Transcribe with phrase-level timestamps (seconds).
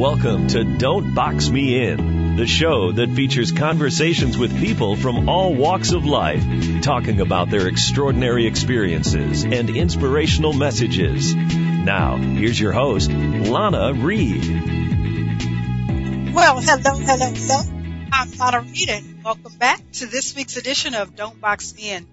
[0.00, 5.54] Welcome to Don't Box Me In, the show that features conversations with people from all
[5.54, 6.42] walks of life,
[6.80, 11.34] talking about their extraordinary experiences and inspirational messages.
[11.34, 14.42] Now, here's your host, Lana Reed.
[16.32, 17.60] Well, hello, hello, hello.
[18.10, 22.06] I'm Lana Reed, and welcome back to this week's edition of Don't Box Me In.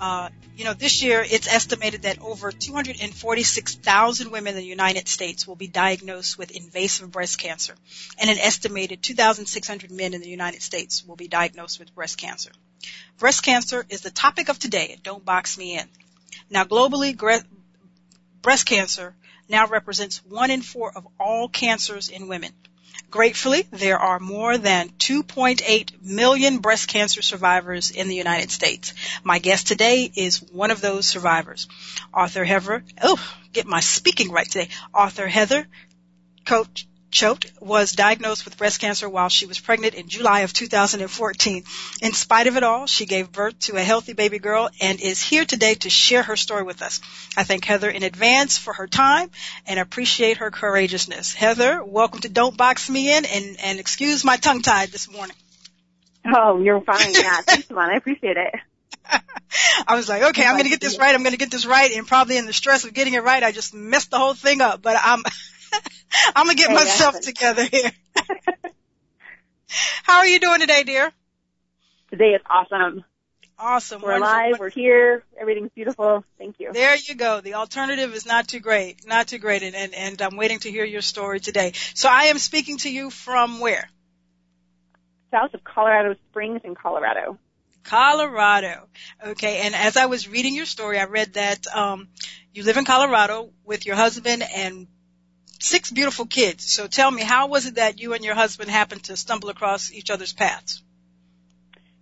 [0.00, 5.46] Uh, you know, this year it's estimated that over 246,000 women in the United States
[5.46, 7.74] will be diagnosed with invasive breast cancer,
[8.18, 12.50] and an estimated 2,600 men in the United States will be diagnosed with breast cancer.
[13.18, 15.88] Breast cancer is the topic of today Don't Box Me In.
[16.50, 17.16] Now, globally,
[18.42, 19.14] breast cancer
[19.48, 22.52] now represents one in four of all cancers in women.
[23.12, 28.94] Gratefully, there are more than 2.8 million breast cancer survivors in the United States.
[29.22, 31.68] My guest today is one of those survivors.
[32.14, 34.70] Author Heather, oh, get my speaking right today.
[34.94, 35.68] Author Heather
[36.46, 41.64] Coach Choate was diagnosed with breast cancer while she was pregnant in July of 2014.
[42.00, 45.20] In spite of it all, she gave birth to a healthy baby girl and is
[45.20, 47.00] here today to share her story with us.
[47.36, 49.30] I thank Heather in advance for her time
[49.66, 51.34] and appreciate her courageousness.
[51.34, 55.36] Heather, welcome to Don't Box Me In and, and excuse my tongue tied this morning.
[56.24, 57.12] Oh, you're fine.
[57.12, 57.90] Yeah, thanks, man.
[57.90, 58.54] I appreciate it.
[59.86, 61.14] I was like, okay, I'm going to get this right.
[61.14, 61.90] I'm going to get this right.
[61.92, 64.62] And probably in the stress of getting it right, I just messed the whole thing
[64.62, 64.80] up.
[64.80, 65.22] But I'm,
[66.36, 67.90] I'm gonna get hey, myself together here.
[70.02, 71.12] How are you doing today, dear?
[72.10, 73.04] Today is awesome.
[73.58, 74.02] Awesome.
[74.02, 74.34] We're Wonderful.
[74.34, 74.54] alive.
[74.58, 75.24] We're here.
[75.40, 76.24] Everything's beautiful.
[76.36, 76.72] Thank you.
[76.72, 77.40] There you go.
[77.40, 79.06] The alternative is not too great.
[79.06, 79.62] Not too great.
[79.62, 81.72] And, and, and I'm waiting to hear your story today.
[81.94, 83.88] So I am speaking to you from where?
[85.30, 87.38] South of Colorado Springs in Colorado.
[87.84, 88.88] Colorado.
[89.24, 89.60] Okay.
[89.64, 92.08] And as I was reading your story, I read that, um,
[92.52, 94.88] you live in Colorado with your husband and
[95.62, 96.70] six beautiful kids.
[96.70, 99.92] So tell me, how was it that you and your husband happened to stumble across
[99.92, 100.82] each other's paths?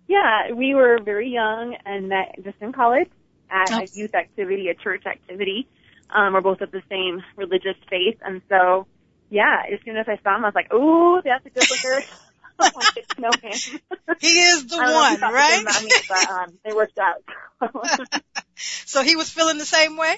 [0.07, 3.09] Yeah, we were very young and met just in college
[3.49, 3.79] at oh.
[3.79, 5.67] a youth activity, a church activity.
[6.09, 8.87] Um, we're both of the same religious faith, and so
[9.29, 12.03] yeah, as soon as I saw him, I was like, "Oh, that's a good looker."
[12.61, 13.79] I want to know him.
[14.19, 15.63] He is the one, right?
[15.81, 17.23] Me, but um, it worked out.
[18.55, 20.17] so he was feeling the same way.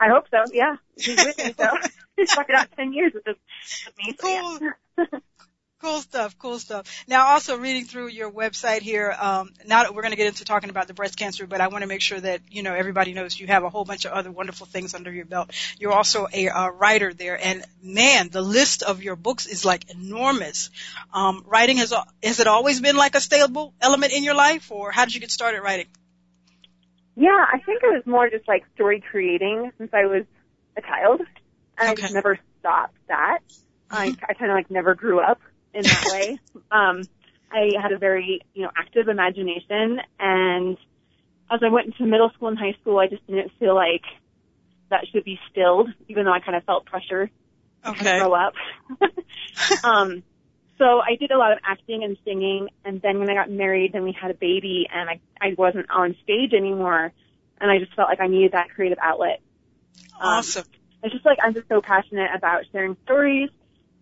[0.00, 0.44] I hope so.
[0.52, 1.54] Yeah, he's with me.
[1.56, 1.70] So
[2.16, 3.36] he's stuck it out ten years with, this,
[3.86, 4.16] with me.
[4.18, 4.58] So cool.
[4.98, 5.04] Yeah.
[5.82, 7.04] Cool stuff, cool stuff.
[7.08, 10.44] Now also reading through your website here, um, now that we're going to get into
[10.44, 13.14] talking about the breast cancer, but I want to make sure that, you know, everybody
[13.14, 15.50] knows you have a whole bunch of other wonderful things under your belt.
[15.78, 19.90] You're also a, a writer there and man, the list of your books is like
[19.90, 20.68] enormous.
[21.14, 24.90] Um, writing has, has it always been like a stable element in your life or
[24.90, 25.86] how did you get started writing?
[27.16, 30.24] Yeah, I think it was more just like story creating since I was
[30.76, 31.20] a child.
[31.78, 31.90] And okay.
[31.90, 33.40] I just never stopped that.
[33.90, 34.24] I, mm-hmm.
[34.28, 35.40] I kind of like never grew up
[35.74, 36.38] in that way.
[36.70, 37.02] um,
[37.50, 40.78] I had a very, you know, active imagination and
[41.50, 44.04] as I went into middle school and high school, I just didn't feel like
[44.90, 47.30] that should be stilled, even though I kind of felt pressure
[47.84, 48.54] to grow up.
[49.84, 50.22] um,
[50.80, 53.92] so I did a lot of acting and singing, and then when I got married,
[53.92, 57.12] then we had a baby, and I I wasn't on stage anymore,
[57.60, 59.42] and I just felt like I needed that creative outlet.
[60.18, 60.64] Um, awesome.
[60.64, 63.50] Um, it's just like I'm just so passionate about sharing stories,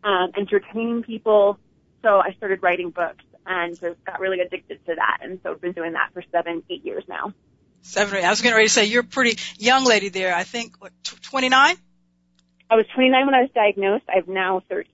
[0.05, 1.59] um, entertaining people.
[2.03, 5.61] So I started writing books and just got really addicted to that, and so I've
[5.61, 7.35] been doing that for seven, eight years now.
[7.83, 8.25] Seven, eight.
[8.25, 10.33] I was getting ready to say you're a pretty young lady there.
[10.33, 11.77] I think what, 29.
[12.71, 14.05] I was 29 when I was diagnosed.
[14.09, 14.89] I'm now 30.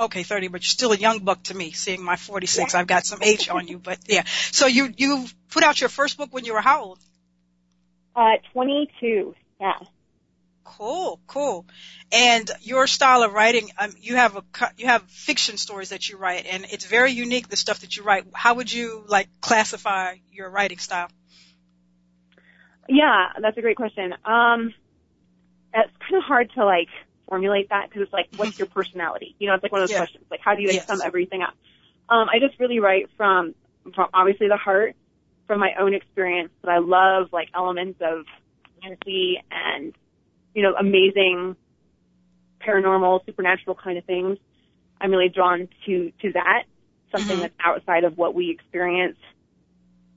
[0.00, 2.72] Okay, 30, but you're still a young buck to me, seeing my 46.
[2.72, 2.80] Yeah.
[2.80, 4.24] I've got some age on you, but yeah.
[4.50, 6.98] So you, you put out your first book when you were how old?
[8.16, 9.74] Uh, 22, yeah.
[10.64, 11.66] Cool, cool.
[12.10, 14.44] And your style of writing, um, you have a,
[14.78, 18.02] you have fiction stories that you write, and it's very unique, the stuff that you
[18.02, 18.24] write.
[18.32, 21.10] How would you, like, classify your writing style?
[22.88, 24.14] Yeah, that's a great question.
[24.24, 24.72] Um,
[25.74, 26.88] it's kind of hard to, like,
[27.30, 29.34] formulate that because it's like, what's your personality?
[29.38, 30.00] You know, it's like one of those yeah.
[30.00, 30.24] questions.
[30.30, 30.86] Like, how do you like, yes.
[30.86, 31.54] sum everything up?
[32.10, 33.54] Um, I just really write from,
[33.94, 34.96] from obviously the heart,
[35.46, 38.26] from my own experience, but I love like elements of
[38.82, 39.94] fantasy and,
[40.54, 41.56] you know, amazing
[42.60, 44.36] paranormal, supernatural kind of things.
[45.00, 46.64] I'm really drawn to, to that,
[47.12, 47.42] something mm-hmm.
[47.42, 49.16] that's outside of what we experience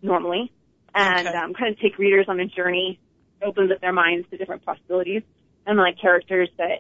[0.02, 0.52] normally
[0.94, 1.38] and okay.
[1.38, 3.00] um, kind of take readers on a journey,
[3.42, 5.22] opens up their minds to different possibilities
[5.66, 6.80] and like characters that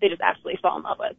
[0.00, 1.16] they just absolutely fall in love with.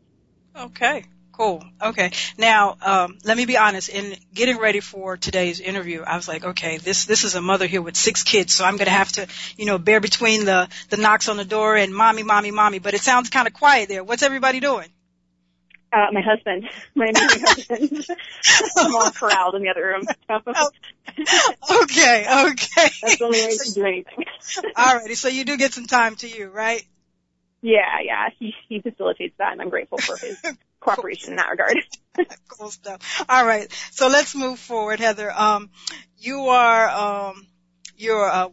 [0.55, 1.03] Okay.
[1.39, 1.63] Cool.
[1.81, 2.11] Okay.
[2.37, 3.87] Now, um, let me be honest.
[3.87, 7.65] In getting ready for today's interview, I was like, okay, this this is a mother
[7.65, 10.67] here with six kids, so I'm going to have to, you know, bear between the
[10.89, 12.79] the knocks on the door and mommy, mommy, mommy.
[12.79, 14.03] But it sounds kind of quiet there.
[14.03, 14.89] What's everybody doing?
[15.93, 18.05] Uh, my husband, my amazing husband.
[18.77, 20.03] I'm all corralled in the other room.
[21.71, 22.89] Okay, okay.
[23.01, 24.25] That's the only way to do anything.
[24.77, 26.83] Alrighty, so you do get some time to you, right?
[27.61, 28.29] Yeah, yeah.
[28.37, 30.41] He he facilitates that, and I'm grateful for his
[30.79, 31.75] cooperation in that regard.
[32.47, 33.25] cool stuff.
[33.27, 35.31] All right, so let's move forward, Heather.
[35.31, 35.69] Um,
[36.17, 37.47] you are um,
[37.97, 38.49] you're uh,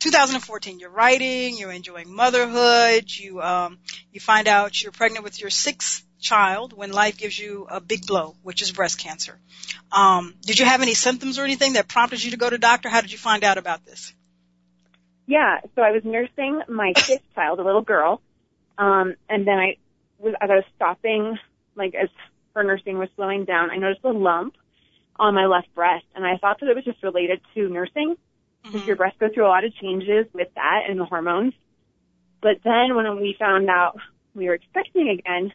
[0.00, 0.78] 2014.
[0.78, 1.56] You're writing.
[1.56, 3.04] You're enjoying motherhood.
[3.10, 3.78] You um,
[4.12, 8.06] you find out you're pregnant with your sixth child when life gives you a big
[8.06, 9.38] blow, which is breast cancer.
[9.90, 12.90] Um, did you have any symptoms or anything that prompted you to go to doctor?
[12.90, 14.12] How did you find out about this?
[15.26, 18.20] Yeah, so I was nursing my fifth child, a little girl,
[18.80, 19.76] um, and then I
[20.18, 21.38] was as I was stopping,
[21.76, 22.08] like as
[22.54, 24.54] her nursing was slowing down, I noticed a lump
[25.16, 28.16] on my left breast, and I thought that it was just related to nursing
[28.62, 28.88] because mm-hmm.
[28.88, 31.52] your breast goes through a lot of changes with that and the hormones.
[32.40, 33.98] But then when we found out
[34.34, 35.52] we were expecting again,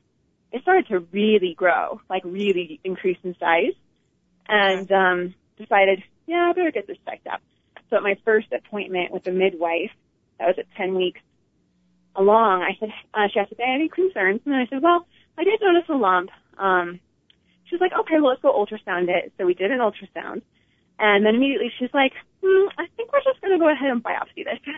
[0.51, 3.73] it started to really grow, like really increase in size,
[4.47, 7.41] and um, decided, yeah, I better get this checked out.
[7.89, 9.91] So at my first appointment with the midwife,
[10.37, 11.21] that was at 10 weeks
[12.15, 15.05] along, I said, uh, she asked if I had any concerns, and I said, well,
[15.37, 16.29] I did notice a lump.
[16.57, 16.99] Um,
[17.65, 19.33] she was like, okay, well, let's go ultrasound it.
[19.37, 20.41] So we did an ultrasound.
[20.97, 22.13] And then immediately she's like,
[22.43, 24.59] hmm, I think we're just going to go ahead and biopsy this.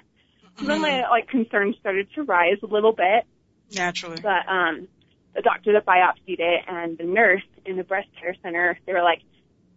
[0.57, 0.67] Mm-hmm.
[0.69, 3.25] then my like concerns started to rise a little bit.
[3.71, 4.17] Naturally.
[4.21, 4.87] But um
[5.35, 9.03] the doctor that biopsied it and the nurse in the breast care center, they were
[9.03, 9.21] like,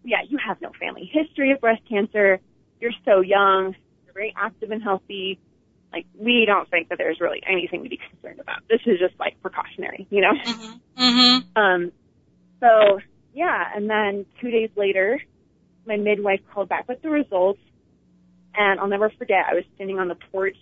[0.04, 2.40] Yeah, you have no family history of breast cancer.
[2.80, 3.76] You're so young.
[4.06, 5.38] You're very active and healthy.
[5.92, 8.60] Like we don't think that there's really anything to be concerned about.
[8.68, 10.32] This is just like precautionary, you know?
[10.32, 11.02] Mm-hmm.
[11.02, 11.60] Mm-hmm.
[11.60, 11.92] Um
[12.60, 13.00] so
[13.34, 15.20] yeah, and then two days later
[15.86, 17.60] my midwife called back with the results,
[18.54, 19.46] and I'll never forget.
[19.50, 20.56] I was standing on the porch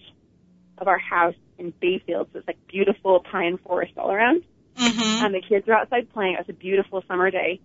[0.79, 4.43] of our house in Bayfield, so it's like beautiful pine forest all around.
[4.77, 5.25] Mm-hmm.
[5.25, 6.35] And the kids were outside playing.
[6.35, 7.61] It was a beautiful summer day,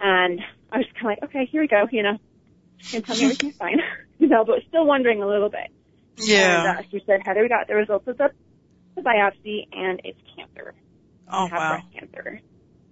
[0.00, 0.40] and
[0.70, 1.86] I was kind of like, okay, here we go.
[1.90, 2.18] You know,
[2.94, 3.80] and tell me everything's fine.
[4.18, 5.70] you know, but still wondering a little bit.
[6.18, 6.70] Yeah.
[6.70, 8.30] And uh, she said, Heather, we got the results of the,
[8.94, 10.74] the biopsy, and it's cancer.
[11.30, 11.70] Oh wow.
[11.70, 12.40] breast cancer.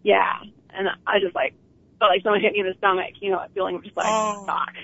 [0.02, 0.40] Yeah,
[0.70, 1.54] and I just like
[1.98, 4.06] felt like someone hit me in the stomach, you know, that feeling of just like,
[4.08, 4.44] oh.
[4.46, 4.74] fuck.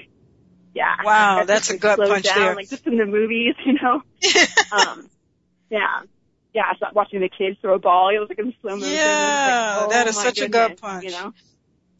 [0.74, 0.94] Yeah.
[1.02, 2.54] Wow, that's a gut punch down, there.
[2.54, 4.02] Like just in the movies, you know?
[4.72, 5.10] um,
[5.70, 6.02] yeah.
[6.54, 8.08] Yeah, I watching the kids throw a ball.
[8.08, 8.92] It was like in slow motion.
[8.92, 11.04] Yeah, like, oh, that is such goodness, a gut punch.
[11.04, 11.34] You know?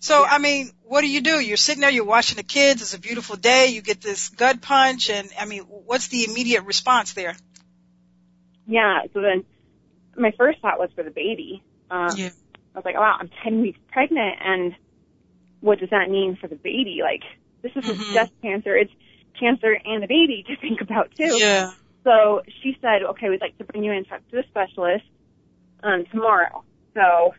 [0.00, 0.24] So.
[0.24, 1.40] I mean, what do you do?
[1.40, 4.62] You're sitting there, you're watching the kids, it's a beautiful day, you get this gut
[4.62, 7.34] punch, and I mean, what's the immediate response there?
[8.66, 9.44] Yeah, so then
[10.16, 11.62] my first thought was for the baby.
[11.90, 12.30] Um, Yeah.
[12.74, 14.74] I was like, oh, wow, I'm 10 weeks pregnant, and
[15.60, 17.00] what does that mean for the baby?
[17.02, 17.22] Like,
[17.62, 18.14] this isn't Mhm.
[18.14, 18.92] just cancer, it's
[19.38, 21.36] cancer and the baby to think about too.
[21.38, 21.72] Yeah.
[22.04, 25.04] So she said, okay, we'd like to bring you in to talk to the specialist
[25.82, 26.64] um, tomorrow.
[26.94, 27.34] So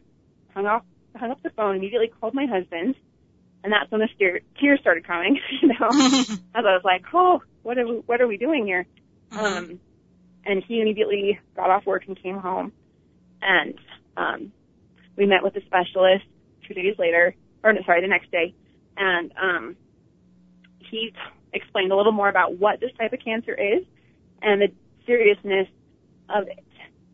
[0.54, 0.86] hung up,
[1.16, 2.96] hung up the phone, immediately called my husband,
[3.64, 5.40] and that's when the steer, tears started coming.
[5.62, 5.88] You know,
[6.56, 8.86] as I was like, oh, what are we, what are we doing here?
[9.32, 9.80] Um,
[10.46, 12.72] and he immediately got off work and came home,
[13.42, 13.76] and
[14.18, 14.52] um,
[15.18, 16.26] we met with the specialist
[16.68, 18.54] two days later, or no, sorry, the next day,
[18.98, 19.76] and um,
[20.90, 21.14] he
[21.54, 23.84] explained a little more about what this type of cancer is
[24.42, 24.72] and the
[25.06, 25.68] seriousness
[26.30, 26.64] of it.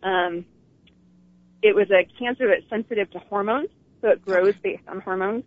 [0.04, 0.46] Um,
[1.62, 3.70] it was a cancer that's sensitive to hormones,
[4.06, 5.44] so it grows based on hormones,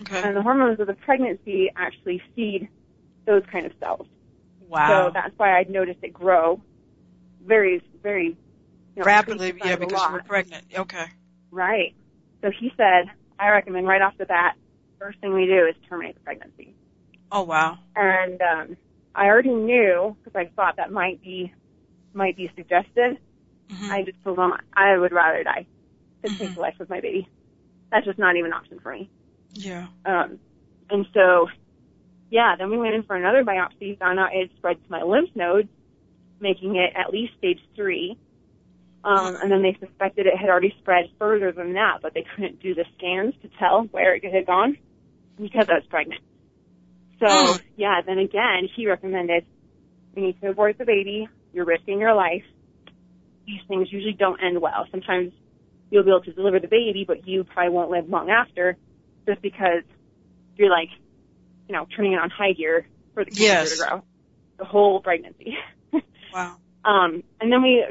[0.00, 0.22] okay.
[0.22, 2.66] and the hormones of the pregnancy actually feed
[3.26, 4.06] those kind of cells.
[4.66, 5.08] Wow.
[5.08, 6.62] So that's why I'd noticed it grow
[7.44, 8.36] very, very you
[8.96, 10.64] know, Rapidly, yeah, because you were pregnant.
[10.74, 11.04] Okay.
[11.50, 11.94] Right.
[12.40, 14.56] So he said, I recommend right off the bat,
[14.98, 16.74] first thing we do is terminate the pregnancy.
[17.30, 17.78] Oh wow.
[17.94, 18.76] And um,
[19.14, 21.52] I already knew because I thought that might be
[22.14, 23.18] might be suggested.
[23.70, 23.90] Mhm.
[23.90, 25.66] I just told him I would rather die
[26.22, 26.54] than take Mhm.
[26.54, 27.28] the life of my baby.
[27.90, 29.10] That's just not even an option for me.
[29.54, 29.86] yeah.
[30.04, 30.38] Um,
[30.90, 31.48] and so,
[32.30, 35.30] yeah, then we went in for another biopsy, found out it spread to my lymph
[35.34, 35.68] nodes,
[36.40, 38.16] making it at least stage three.
[39.04, 42.60] Um, and then they suspected it had already spread further than that, but they couldn't
[42.60, 44.76] do the scans to tell where it had gone
[45.40, 46.20] because I was pregnant.
[47.20, 47.60] So, Mm.
[47.76, 49.44] yeah, then again, he recommended
[50.14, 51.28] we need to abort the baby.
[51.52, 52.44] You're risking your life.
[53.46, 54.86] These things usually don't end well.
[54.90, 55.32] Sometimes
[55.90, 58.76] you'll be able to deliver the baby, but you probably won't live long after
[59.26, 59.82] just because
[60.56, 60.88] you're like,
[61.68, 63.70] you know, turning it on high gear for the Yes.
[63.72, 64.02] to grow
[64.58, 65.56] the whole pregnancy.
[66.32, 66.56] Wow.
[66.84, 67.82] um, and then we,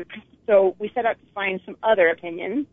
[0.46, 2.68] so we set out to find some other opinions,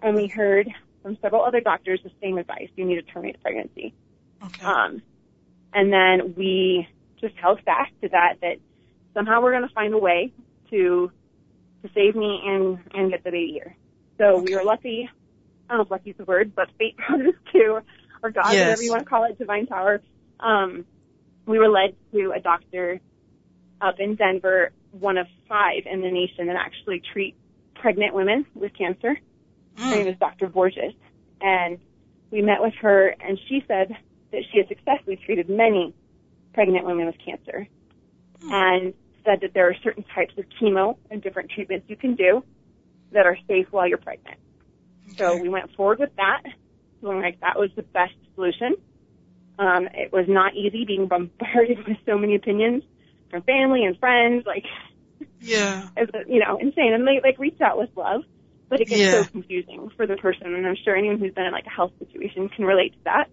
[0.00, 0.68] and we heard
[1.02, 3.92] from several other doctors the same advice: you need to terminate the pregnancy.
[4.42, 4.64] Okay.
[4.64, 5.02] Um,
[5.74, 6.88] and then we
[7.20, 8.56] just held fast to that that
[9.12, 10.32] somehow we're going to find a way
[10.70, 11.12] to
[11.82, 13.76] to save me and and get the baby here.
[14.18, 15.08] So we were lucky
[15.72, 17.82] I don't know if lucky is the word, but fate brought us to,
[18.22, 18.66] or God, yes.
[18.66, 20.02] whatever you want to call it, divine power.
[20.38, 20.84] Um,
[21.46, 23.00] we were led to a doctor
[23.80, 27.36] up in Denver, one of five in the nation that actually treat
[27.74, 29.18] pregnant women with cancer.
[29.76, 29.82] Mm.
[29.82, 30.48] Her name is Dr.
[30.48, 30.92] Borges.
[31.40, 31.78] And
[32.30, 33.96] we met with her and she said
[34.30, 35.94] that she has successfully treated many
[36.52, 37.66] pregnant women with cancer.
[38.40, 38.52] Mm.
[38.52, 42.44] And said that there are certain types of chemo and different treatments you can do
[43.12, 44.38] that are safe while you're pregnant.
[45.16, 46.42] So we went forward with that,
[47.00, 48.76] feeling like that was the best solution.
[49.58, 52.82] Um, it was not easy being bombarded with so many opinions
[53.30, 54.64] from family and friends, like,
[55.40, 56.92] yeah, it's, you know, insane.
[56.92, 58.22] And they like reach out with love,
[58.68, 59.22] but it gets yeah.
[59.22, 60.54] so confusing for the person.
[60.54, 63.28] And I'm sure anyone who's been in like a health situation can relate to that.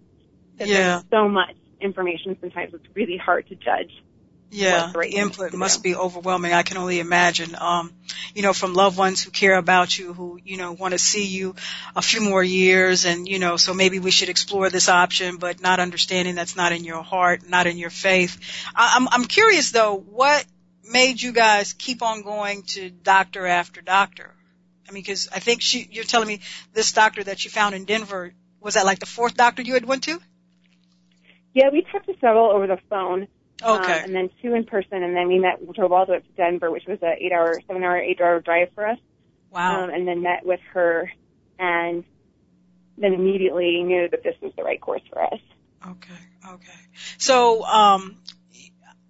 [0.60, 1.02] Yeah.
[1.10, 4.04] so much information sometimes it's really hard to judge
[4.52, 6.54] yeah, the input must be overwhelming.
[6.54, 7.56] I can only imagine.
[7.60, 7.94] Um,
[8.34, 11.26] you know, from loved ones who care about you, who you know want to see
[11.26, 11.56] you
[11.96, 15.62] a few more years, and you know, so maybe we should explore this option, but
[15.62, 18.40] not understanding that's not in your heart, not in your faith.
[18.76, 20.46] I, I'm I'm curious though, what
[20.84, 24.34] made you guys keep on going to doctor after doctor?
[24.88, 26.40] I mean, because I think she, you're telling me
[26.74, 29.86] this doctor that you found in Denver was that like the fourth doctor you had
[29.86, 30.20] went to?
[31.54, 33.28] Yeah, we talked to several over the phone.
[33.62, 34.00] Okay.
[34.00, 36.18] Um, and then two in person, and then we met, we drove all the way
[36.20, 39.00] up to Denver, which was a eight hour, seven hour, eight hour drive for us.
[39.52, 39.84] Wow.
[39.84, 41.12] Um, and then met with her,
[41.58, 42.04] and
[42.98, 45.40] then immediately knew that this was the right course for us.
[45.86, 46.14] Okay.
[46.54, 46.80] Okay.
[47.18, 48.18] So, um,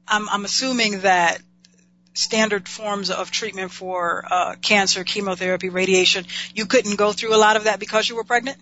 [0.07, 1.39] I'm, I'm assuming that
[2.13, 7.55] standard forms of treatment for uh, cancer, chemotherapy, radiation, you couldn't go through a lot
[7.55, 8.57] of that because you were pregnant?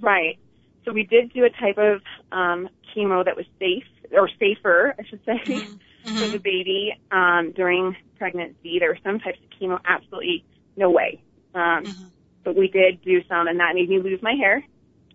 [0.00, 0.38] Right.
[0.84, 2.00] So we did do a type of
[2.32, 6.16] um, chemo that was safe or safer, I should say, mm-hmm.
[6.18, 8.78] for the baby um, during pregnancy.
[8.78, 10.44] There were some types of chemo, absolutely
[10.76, 11.22] no way.
[11.54, 12.04] Um, mm-hmm.
[12.44, 14.64] But we did do some, and that made me lose my hair.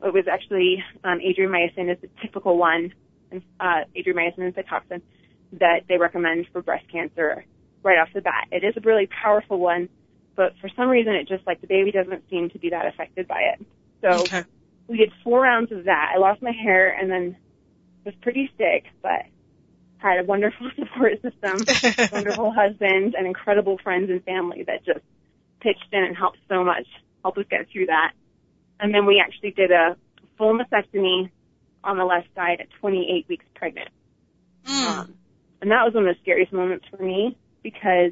[0.03, 2.93] It was actually um, adriamycin is the typical one,
[3.59, 5.01] uh, adriamycin and Cytoxan
[5.53, 7.45] that they recommend for breast cancer
[7.83, 8.47] right off the bat.
[8.51, 9.89] It is a really powerful one,
[10.35, 13.27] but for some reason it just like the baby doesn't seem to be that affected
[13.27, 13.65] by it.
[14.01, 14.43] So okay.
[14.87, 16.11] we did four rounds of that.
[16.15, 17.37] I lost my hair and then
[18.05, 19.25] was pretty sick, but
[19.97, 24.99] had a wonderful support system, wonderful husband, and incredible friends and family that just
[25.61, 26.87] pitched in and helped so much,
[27.23, 28.13] helped us get through that.
[28.79, 29.95] And then we actually did a
[30.37, 31.29] full mastectomy
[31.83, 33.89] on the left side at 28 weeks pregnant.
[34.65, 34.87] Mm.
[34.87, 35.13] Um,
[35.61, 38.11] and that was one of the scariest moments for me because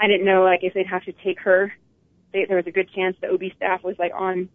[0.00, 1.72] I didn't know, like, if they'd have to take her.
[2.32, 4.48] They, there was a good chance the OB staff was like on,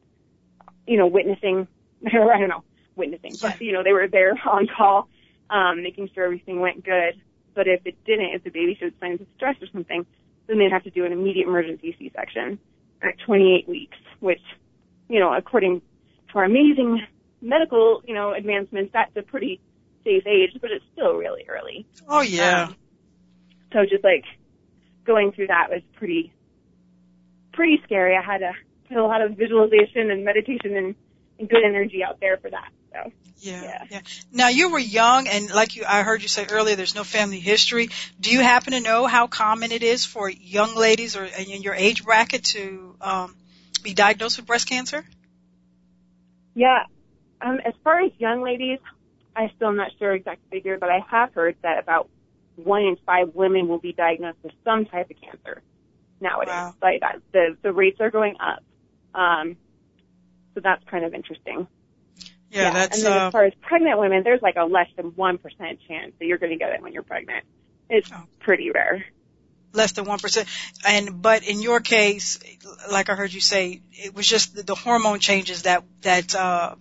[0.85, 1.67] you know, witnessing,
[2.05, 2.63] I don't know,
[2.97, 5.07] witnessing, but you know, they were there on call,
[5.49, 7.21] um, making sure everything went good.
[7.53, 10.05] But if it didn't, if the baby showed signs of stress or something,
[10.47, 12.59] then they'd have to do an immediate emergency C-section
[13.01, 14.41] at 28 weeks, which,
[15.09, 15.81] you know, according
[16.31, 17.01] to our amazing
[17.41, 19.59] medical, you know, advancements, that's a pretty
[20.03, 21.85] safe age, but it's still really early.
[22.07, 22.65] Oh yeah.
[22.65, 22.75] Um,
[23.73, 24.23] so just like
[25.05, 26.33] going through that was pretty,
[27.53, 28.15] pretty scary.
[28.15, 28.51] I had to
[28.87, 30.95] put a lot of visualization and meditation and,
[31.39, 32.69] and good energy out there for that.
[33.03, 33.11] So.
[33.39, 34.01] Yeah, yeah, yeah.
[34.31, 37.39] Now you were young, and like you, I heard you say earlier, there's no family
[37.39, 37.89] history.
[38.19, 41.75] Do you happen to know how common it is for young ladies or in your
[41.75, 43.35] age bracket to um,
[43.83, 45.05] be diagnosed with breast cancer?
[46.55, 46.85] Yeah,
[47.41, 48.79] um, as far as young ladies,
[49.35, 52.09] I still am not sure exact figure, but I have heard that about
[52.55, 55.61] one in five women will be diagnosed with some type of cancer
[56.19, 56.49] nowadays.
[56.49, 56.75] Wow.
[56.81, 58.63] Like that, the the rates are going up.
[59.13, 59.57] Um,
[60.55, 61.67] so that's kind of interesting.
[62.51, 62.73] Yeah, yeah.
[62.73, 62.97] that's.
[62.97, 65.79] And then uh, as far as pregnant women, there's like a less than one percent
[65.87, 67.45] chance that you're going to get it when you're pregnant.
[67.89, 68.23] It's oh.
[68.39, 69.05] pretty rare.
[69.73, 70.47] Less than one percent,
[70.87, 72.39] and but in your case,
[72.89, 76.75] like I heard you say, it was just the, the hormone changes that that uh,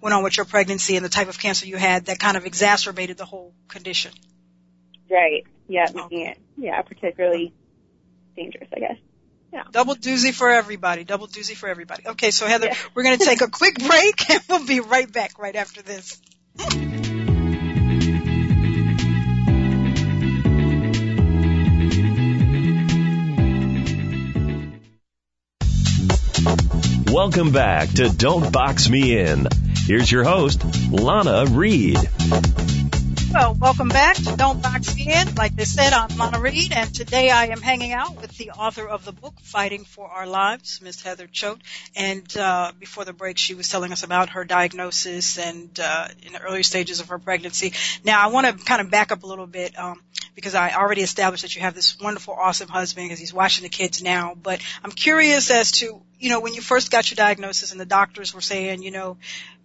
[0.00, 2.44] went on with your pregnancy and the type of cancer you had that kind of
[2.44, 4.12] exacerbated the whole condition.
[5.10, 5.46] Right.
[5.68, 7.54] Yeah, making it yeah particularly
[8.36, 8.98] dangerous, I guess.
[9.54, 9.62] Yeah.
[9.70, 11.04] Double doozy for everybody.
[11.04, 12.02] Double doozy for everybody.
[12.08, 12.76] Okay, so Heather, yeah.
[12.92, 16.20] we're going to take a quick break and we'll be right back right after this.
[27.12, 29.46] Welcome back to Don't Box Me In.
[29.86, 31.98] Here's your host, Lana Reed.
[33.34, 35.34] Well, welcome back to Don't Box Me In.
[35.34, 38.86] Like they said, I'm Lana Reed, and today I am hanging out with the author
[38.86, 41.60] of the book Fighting for Our Lives, Miss Heather Choate.
[41.96, 46.34] And uh, before the break, she was telling us about her diagnosis and uh, in
[46.34, 47.72] the early stages of her pregnancy.
[48.04, 50.00] Now, I want to kind of back up a little bit um,
[50.36, 53.68] because I already established that you have this wonderful, awesome husband because he's watching the
[53.68, 54.36] kids now.
[54.40, 57.84] But I'm curious as to, you know, when you first got your diagnosis and the
[57.84, 59.16] doctors were saying, you know,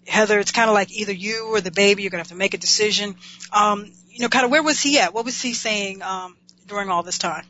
[0.09, 2.03] Heather, it's kind of like either you or the baby.
[2.03, 3.15] You're going to have to make a decision.
[3.53, 5.13] Um, you know, kind of where was he at?
[5.13, 6.35] What was he saying um,
[6.67, 7.45] during all this time?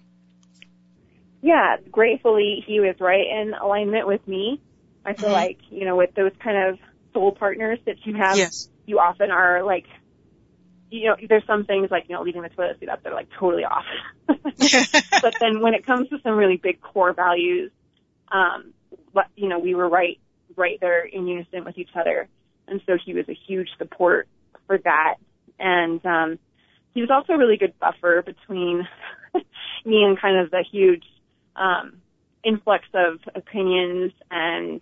[1.42, 4.62] Yeah, gratefully he was right in alignment with me.
[5.06, 5.34] I feel mm-hmm.
[5.34, 6.80] like you know, with those kind of
[7.14, 8.70] soul partners that you have, yes.
[8.86, 9.86] you often are like,
[10.92, 13.16] you know, there's some things like you know, leaving the toilet seat up that are
[13.16, 13.86] like totally off.
[14.28, 17.72] but then when it comes to some really big core values,
[18.32, 18.74] um,
[19.36, 20.20] you know, we were right,
[20.56, 22.28] right there in unison with each other.
[22.70, 24.28] And so he was a huge support
[24.68, 25.16] for that.
[25.60, 26.40] And um,
[26.94, 28.88] he was also a really good buffer between
[29.86, 31.04] me and kind of the huge
[31.56, 32.02] um,
[32.44, 34.82] influx of opinions and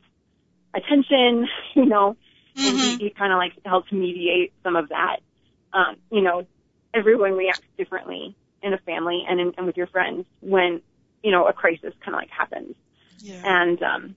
[0.73, 2.15] attention, you know.
[2.55, 2.67] Mm-hmm.
[2.67, 3.03] And he, mm-hmm.
[3.05, 5.17] he kind of like helped mediate some of that.
[5.73, 6.45] Um, you know,
[6.93, 10.81] everyone reacts differently in a family and, in, and with your friends when,
[11.23, 12.75] you know, a crisis kind of like happens.
[13.19, 13.41] Yeah.
[13.43, 14.15] And, um,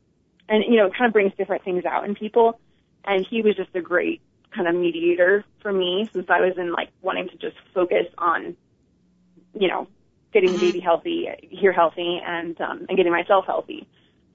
[0.48, 2.58] and, you know, it kind of brings different things out in people
[3.04, 4.20] and he was just a great
[4.54, 8.56] kind of mediator for me since I was in like wanting to just focus on,
[9.58, 9.86] you know,
[10.32, 10.66] getting the mm-hmm.
[10.66, 13.86] baby healthy, here healthy, and um, and getting myself healthy.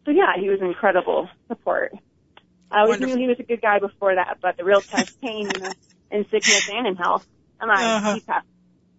[0.06, 1.94] So yeah, he was incredible support.
[2.72, 3.16] I always Wonderful.
[3.16, 5.74] knew he was a good guy before that, but the real test came in,
[6.12, 7.26] in sickness and in health,
[7.60, 8.14] and I uh-huh.
[8.16, 8.48] he passed,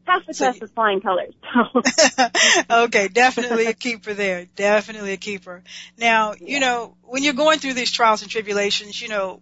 [0.07, 1.35] passed the so test with flying colors.
[2.71, 4.47] okay, definitely a keeper there.
[4.57, 5.63] Definitely a keeper.
[5.99, 6.47] Now, yeah.
[6.47, 9.41] you know, when you're going through these trials and tribulations, you know,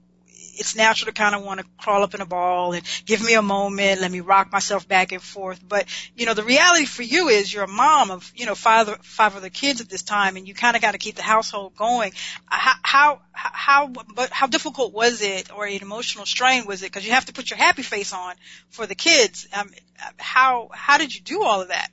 [0.56, 3.34] it's natural to kind of want to crawl up in a ball and give me
[3.34, 5.61] a moment, let me rock myself back and forth.
[5.66, 8.88] But, you know, the reality for you is you're a mom of, you know, five,
[9.02, 11.75] five other kids at this time and you kind of got to keep the household
[11.76, 12.12] going.
[12.46, 16.92] How, how, how, but how difficult was it or an emotional strain was it?
[16.92, 18.34] Cause you have to put your happy face on
[18.70, 19.46] for the kids.
[19.52, 19.70] Um,
[20.16, 21.90] how, how did you do all of that?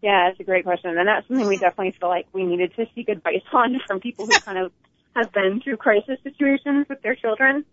[0.00, 0.96] Yeah, that's a great question.
[0.96, 4.26] And that's something we definitely feel like we needed to seek advice on from people
[4.26, 4.72] who kind of
[5.18, 7.64] have been through crisis situations with their children.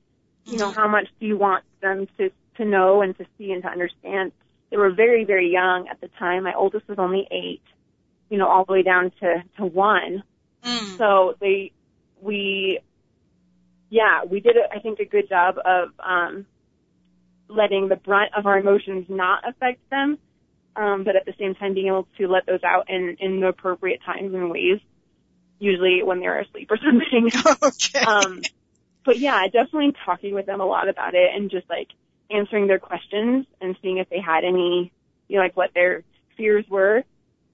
[0.46, 3.64] You know, how much do you want them to, to know and to see and
[3.64, 4.32] to understand?
[4.70, 6.44] They were very, very young at the time.
[6.44, 7.64] My oldest was only eight,
[8.30, 10.24] you know, all the way down to, to one.
[10.64, 10.98] Mm.
[10.98, 11.72] So they,
[12.22, 12.80] we,
[13.90, 16.46] yeah, we did, I think, a good job of, um,
[17.48, 20.18] letting the brunt of our emotions not affect them,
[20.76, 23.48] um, but at the same time being able to let those out in, in the
[23.48, 24.80] appropriate times and ways
[25.60, 27.32] usually when they're asleep or something.
[27.64, 28.00] okay.
[28.00, 28.42] Um,
[29.04, 31.90] but yeah, definitely talking with them a lot about it and just like
[32.30, 34.92] answering their questions and seeing if they had any,
[35.28, 36.04] you know, like what their
[36.38, 37.04] fears were.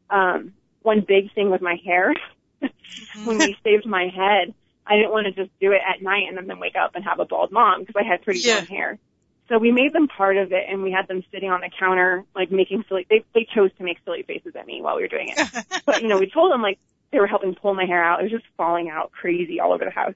[0.09, 2.13] Um, one big thing with my hair,
[2.61, 3.25] mm-hmm.
[3.25, 4.53] when we saved my head,
[4.85, 7.19] I didn't want to just do it at night and then wake up and have
[7.19, 8.55] a bald mom because I had pretty yeah.
[8.55, 8.99] long hair.
[9.47, 12.23] So we made them part of it and we had them sitting on the counter,
[12.33, 15.07] like making silly, they, they chose to make silly faces at me while we were
[15.07, 15.65] doing it.
[15.85, 16.79] but, you know, we told them like,
[17.11, 18.19] they were helping pull my hair out.
[18.19, 20.13] It was just falling out crazy all over the house.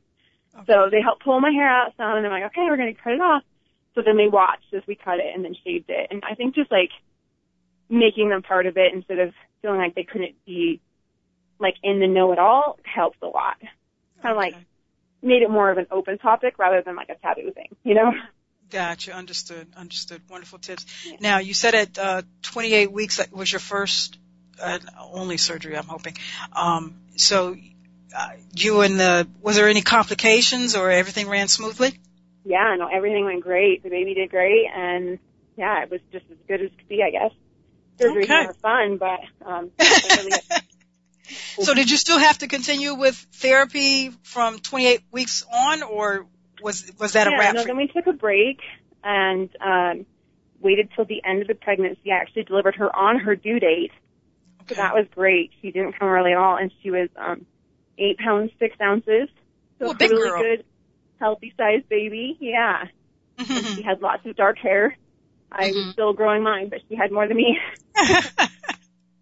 [0.56, 0.72] Okay.
[0.72, 3.02] So they helped pull my hair out some and I'm like, okay, we're going to
[3.02, 3.44] cut it off.
[3.94, 6.08] So then they watched as we cut it and then shaved it.
[6.12, 6.92] And I think just like
[7.90, 10.82] making them part of it instead of feeling like they couldn't be
[11.60, 13.58] like in the know it all helps a lot.
[14.22, 14.56] Kind of okay.
[14.56, 14.66] like
[15.22, 18.12] made it more of an open topic rather than like a taboo thing, you know?
[18.70, 19.14] Gotcha.
[19.14, 19.68] Understood.
[19.76, 20.22] Understood.
[20.30, 20.86] Wonderful tips.
[21.06, 21.18] Yeah.
[21.20, 24.18] Now you said at uh, 28 weeks that was your first
[24.62, 24.80] uh,
[25.12, 26.16] only surgery, I'm hoping.
[26.54, 27.56] Um, so,
[28.16, 32.00] uh, you and the, was there any complications or everything ran smoothly?
[32.44, 33.84] Yeah, no, everything went great.
[33.84, 35.20] The baby did great, and
[35.58, 37.32] yeah, it was just as good as could be, I guess.
[38.00, 38.42] Surgery's okay.
[38.42, 40.32] never fun, but um, really
[41.60, 46.28] so did you still have to continue with therapy from 28 weeks on, or
[46.62, 47.56] was was that yeah, a wrap?
[47.56, 48.60] No, then we took a break
[49.04, 50.06] and um,
[50.60, 52.12] waited till the end of the pregnancy.
[52.12, 53.92] I actually delivered her on her due date,
[54.68, 55.52] so that was great.
[55.62, 57.46] She didn't come early at all, and she was um
[57.98, 59.30] eight pounds six ounces.
[59.80, 60.42] So a big really girl.
[60.42, 60.66] good,
[61.20, 62.38] healthy sized baby.
[62.40, 62.86] Yeah.
[63.40, 64.98] she had lots of dark hair.
[65.52, 65.78] I mm-hmm.
[65.78, 67.58] was still growing mine, but she had more than me.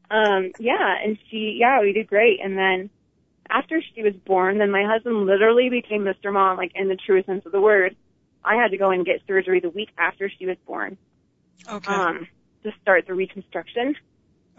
[0.09, 2.39] um, yeah, and she, yeah, we did great.
[2.43, 2.89] And then
[3.49, 6.31] after she was born, then my husband literally became Mr.
[6.31, 7.95] Mom, like in the truest sense of the word.
[8.43, 10.97] I had to go and get surgery the week after she was born.
[11.69, 11.93] Okay.
[11.93, 12.27] Um,
[12.63, 13.95] to start the reconstruction.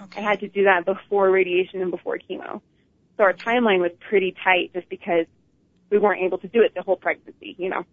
[0.02, 0.20] Okay.
[0.20, 2.60] I had to do that before radiation and before chemo.
[3.16, 5.26] So our timeline was pretty tight just because
[5.90, 7.84] we weren't able to do it the whole pregnancy, you know.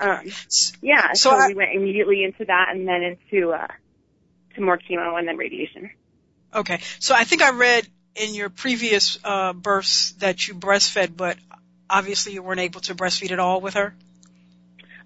[0.00, 0.30] Um,
[0.80, 3.66] yeah, so, so I, we went immediately into that and then into uh,
[4.54, 5.90] to more chemo and then radiation.
[6.54, 11.36] Okay, so I think I read in your previous uh, births that you breastfed, but
[11.88, 13.94] obviously you weren't able to breastfeed at all with her.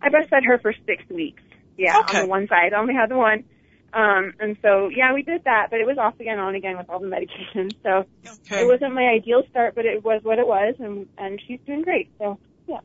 [0.01, 1.43] I breastfed her for six weeks.
[1.77, 2.19] Yeah, okay.
[2.19, 3.45] on the one side, I only had the one.
[3.92, 6.90] Um, and so, yeah, we did that, but it was off again, on again with
[6.90, 7.70] all the medication.
[7.83, 8.62] So okay.
[8.62, 11.83] it wasn't my ideal start, but it was what it was, and and she's doing
[11.83, 12.11] great.
[12.18, 12.81] So yeah.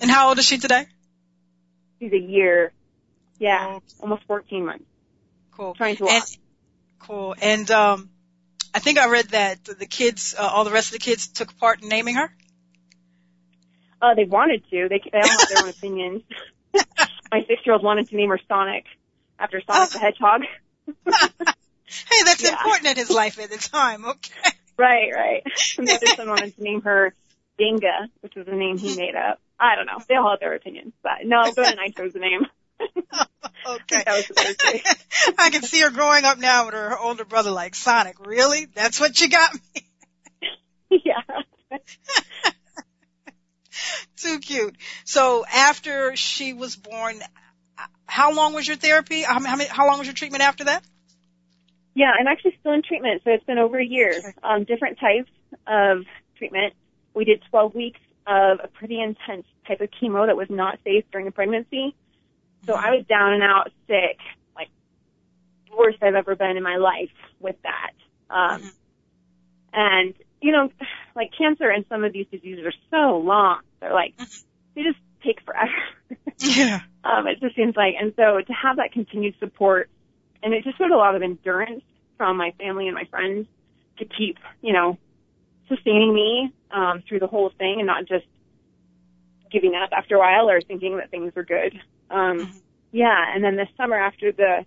[0.00, 0.86] And how old is she today?
[2.00, 2.72] She's a year.
[3.38, 3.84] Yeah, okay.
[4.00, 4.84] almost 14 months.
[5.52, 5.74] Cool.
[5.74, 6.12] Trying to walk.
[6.12, 6.38] And,
[7.00, 7.34] cool.
[7.40, 8.10] And um,
[8.74, 11.56] I think I read that the kids, uh, all the rest of the kids, took
[11.58, 12.34] part in naming her.
[14.00, 14.88] Uh, they wanted to.
[14.88, 16.22] They they all have their own opinions.
[17.30, 18.84] My six-year-old wanted to name her Sonic
[19.42, 19.92] after Sonic oh.
[19.92, 20.42] the Hedgehog.
[20.86, 22.50] hey, that's yeah.
[22.50, 24.04] important in his life at the time.
[24.04, 24.50] Okay.
[24.78, 25.42] Right, right.
[25.78, 27.14] And the other son wanted to name her
[27.58, 28.98] Dinga, which was a name he mm-hmm.
[28.98, 29.40] made up.
[29.58, 29.98] I don't know.
[30.08, 32.46] They all have their opinions, but no, Ben and I chose the name.
[33.68, 34.02] okay.
[35.38, 38.16] I can see her growing up now with her older brother like Sonic.
[38.26, 38.66] Really?
[38.74, 41.00] That's what you got me?
[41.04, 41.78] yeah.
[44.16, 44.76] Too cute.
[45.04, 47.20] So after she was born,
[48.12, 49.22] how long was your therapy?
[49.22, 50.84] How, how, how long was your treatment after that?
[51.94, 54.10] Yeah, I'm actually still in treatment, so it's been over a year.
[54.10, 54.32] Okay.
[54.42, 55.30] Um, different types
[55.66, 56.04] of
[56.36, 56.74] treatment.
[57.14, 61.04] We did 12 weeks of a pretty intense type of chemo that was not safe
[61.10, 61.94] during the pregnancy.
[62.66, 64.18] So I was down and out sick,
[64.54, 64.68] like
[65.74, 67.92] worst I've ever been in my life with that.
[68.28, 68.68] Um, mm-hmm.
[69.72, 70.70] and you know,
[71.16, 73.60] like cancer and some of these diseases are so long.
[73.80, 74.42] They're like, mm-hmm.
[74.74, 75.72] they just take forever.
[76.38, 76.80] yeah.
[77.04, 79.90] Um, it just seems like, and so to have that continued support,
[80.42, 81.82] and it just showed a lot of endurance
[82.16, 83.46] from my family and my friends
[83.98, 84.98] to keep, you know,
[85.68, 88.24] sustaining me um, through the whole thing and not just
[89.50, 91.78] giving up after a while or thinking that things were good.
[92.10, 92.58] Um, mm-hmm.
[92.92, 94.64] Yeah, and then this summer after the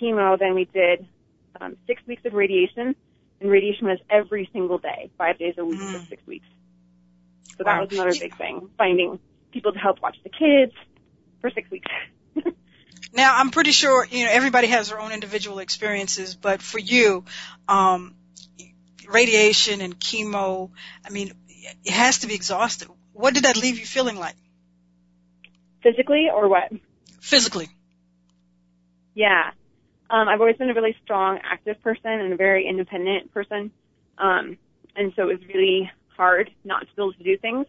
[0.00, 1.06] chemo, then we did
[1.60, 2.94] um, six weeks of radiation,
[3.40, 5.92] and radiation was every single day, five days a week mm.
[5.92, 6.46] for six weeks.
[7.56, 7.74] So wow.
[7.74, 9.18] that was another big thing, finding
[9.54, 10.72] people to help watch the kids
[11.40, 11.90] for six weeks.
[13.14, 17.24] now, I'm pretty sure, you know, everybody has their own individual experiences, but for you,
[17.68, 18.16] um,
[19.08, 20.70] radiation and chemo,
[21.06, 21.32] I mean,
[21.84, 22.88] it has to be exhausted.
[23.12, 24.34] What did that leave you feeling like?
[25.82, 26.72] Physically or what?
[27.20, 27.68] Physically.
[29.14, 29.52] Yeah.
[30.10, 33.70] Um, I've always been a really strong, active person and a very independent person.
[34.18, 34.58] Um,
[34.96, 37.66] and so it was really hard not to be able to do things.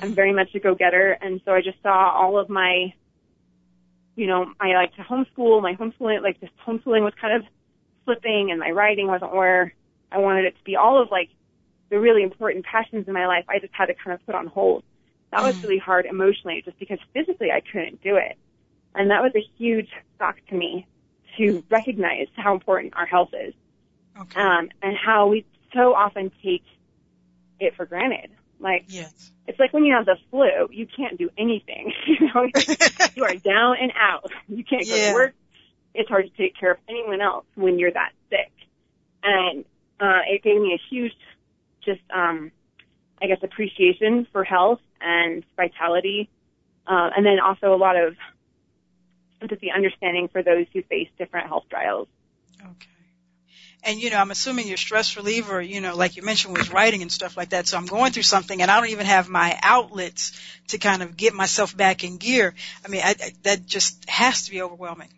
[0.00, 1.18] I'm very much a go-getter.
[1.20, 2.92] And so I just saw all of my,
[4.16, 5.62] you know, I like to homeschool.
[5.62, 7.44] My homeschooling, like just homeschooling was kind of
[8.04, 9.74] slipping and my writing wasn't where
[10.10, 10.76] I wanted it to be.
[10.76, 11.30] All of like
[11.90, 14.46] the really important passions in my life, I just had to kind of put on
[14.46, 14.84] hold
[15.32, 15.62] that was mm.
[15.62, 18.36] really hard emotionally just because physically I couldn't do it.
[18.94, 20.86] And that was a huge shock to me
[21.38, 23.54] to recognize how important our health is.
[24.20, 24.40] Okay.
[24.40, 26.64] Um, and how we so often take
[27.58, 28.30] it for granted.
[28.62, 29.30] Like, yes.
[29.46, 31.92] it's like when you have the flu, you can't do anything.
[32.06, 32.48] you know,
[33.14, 34.30] you are down and out.
[34.48, 35.08] You can't go yeah.
[35.08, 35.34] to work.
[35.94, 38.52] It's hard to take care of anyone else when you're that sick.
[39.22, 39.64] And,
[40.00, 41.12] uh, it gave me a huge,
[41.84, 42.50] just, um,
[43.20, 46.30] I guess, appreciation for health and vitality,
[46.86, 48.16] uh, and then also a lot of
[49.40, 52.08] empathy, understanding for those who face different health trials.
[52.60, 52.88] Okay.
[53.84, 57.02] And you know, I'm assuming your stress reliever, you know, like you mentioned, was writing
[57.02, 57.66] and stuff like that.
[57.66, 60.32] So I'm going through something, and I don't even have my outlets
[60.68, 62.54] to kind of get myself back in gear.
[62.84, 65.08] I mean, I, I, that just has to be overwhelming.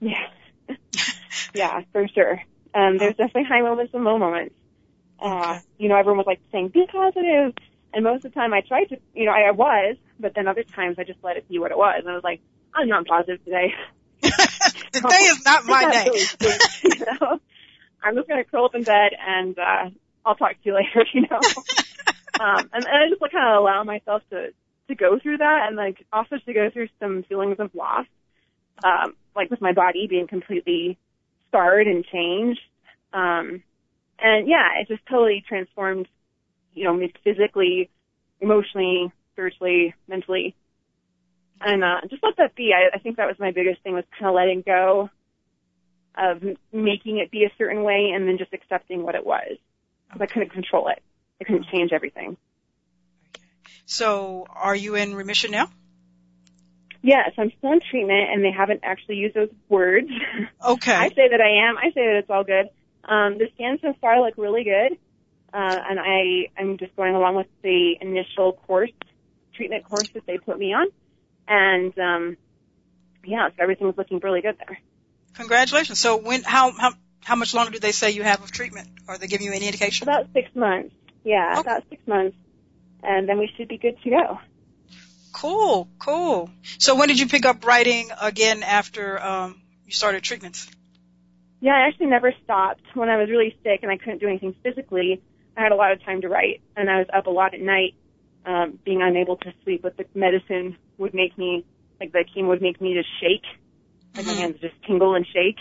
[0.00, 0.28] Yeah,
[1.54, 2.42] yeah, for sure.
[2.74, 4.54] Um, there's definitely high moments and low moments.
[5.18, 5.60] Uh, okay.
[5.78, 7.54] you know, everyone was like saying, be positive,
[7.94, 10.46] and most of the time I tried to, you know, I, I was, but then
[10.48, 12.00] other times I just let it be what it was.
[12.00, 12.42] And I was like,
[12.74, 13.72] I'm not positive today.
[15.02, 16.10] today is not my day.
[16.84, 17.40] you know?
[18.02, 19.90] I'm just going to curl up in bed and, uh,
[20.24, 21.38] I'll talk to you later, you know?
[22.40, 24.48] um, and, and I just like, kind of allow myself to,
[24.88, 28.06] to go through that and like also to go through some feelings of loss,
[28.84, 30.98] um, like with my body being completely
[31.48, 32.60] scarred and changed.
[33.12, 33.62] Um,
[34.18, 36.08] and yeah, it just totally transformed
[36.76, 37.90] you know, physically,
[38.40, 40.54] emotionally, spiritually, mentally.
[41.60, 42.72] And, uh, just let that be.
[42.74, 45.10] I, I think that was my biggest thing was kind of letting go
[46.16, 46.42] of
[46.72, 49.58] making it be a certain way and then just accepting what it was.
[50.08, 51.02] Because I couldn't control it.
[51.40, 52.36] I couldn't change everything.
[53.84, 55.70] So are you in remission now?
[57.02, 60.08] Yes, I'm still in treatment and they haven't actually used those words.
[60.64, 60.92] Okay.
[60.92, 61.78] I say that I am.
[61.78, 62.70] I say that it's all good.
[63.04, 64.98] Um, the scans so far look really good.
[65.52, 68.90] Uh, and I, I am just going along with the initial course
[69.54, 70.88] treatment course that they put me on.
[71.48, 72.36] And, um,
[73.24, 74.78] yeah, so everything was looking really good there.
[75.34, 75.98] Congratulations.
[75.98, 78.88] So when, how, how, how much longer do they say you have of treatment?
[79.08, 80.08] Are they giving you any indication?
[80.08, 80.94] About six months.
[81.24, 81.60] Yeah, okay.
[81.60, 82.36] about six months.
[83.02, 84.38] And then we should be good to go.
[85.32, 86.50] Cool, cool.
[86.78, 90.68] So when did you pick up writing again after um, you started treatments?
[91.60, 92.82] Yeah, I actually never stopped.
[92.94, 95.22] When I was really sick and I couldn't do anything physically,
[95.56, 97.60] I had a lot of time to write, and I was up a lot at
[97.60, 97.94] night,
[98.44, 99.82] um, being unable to sleep.
[99.82, 101.64] with the medicine would make me,
[102.00, 103.44] like the chemo would make me just shake,
[104.14, 104.34] like mm-hmm.
[104.34, 105.58] my hands just tingle and shake.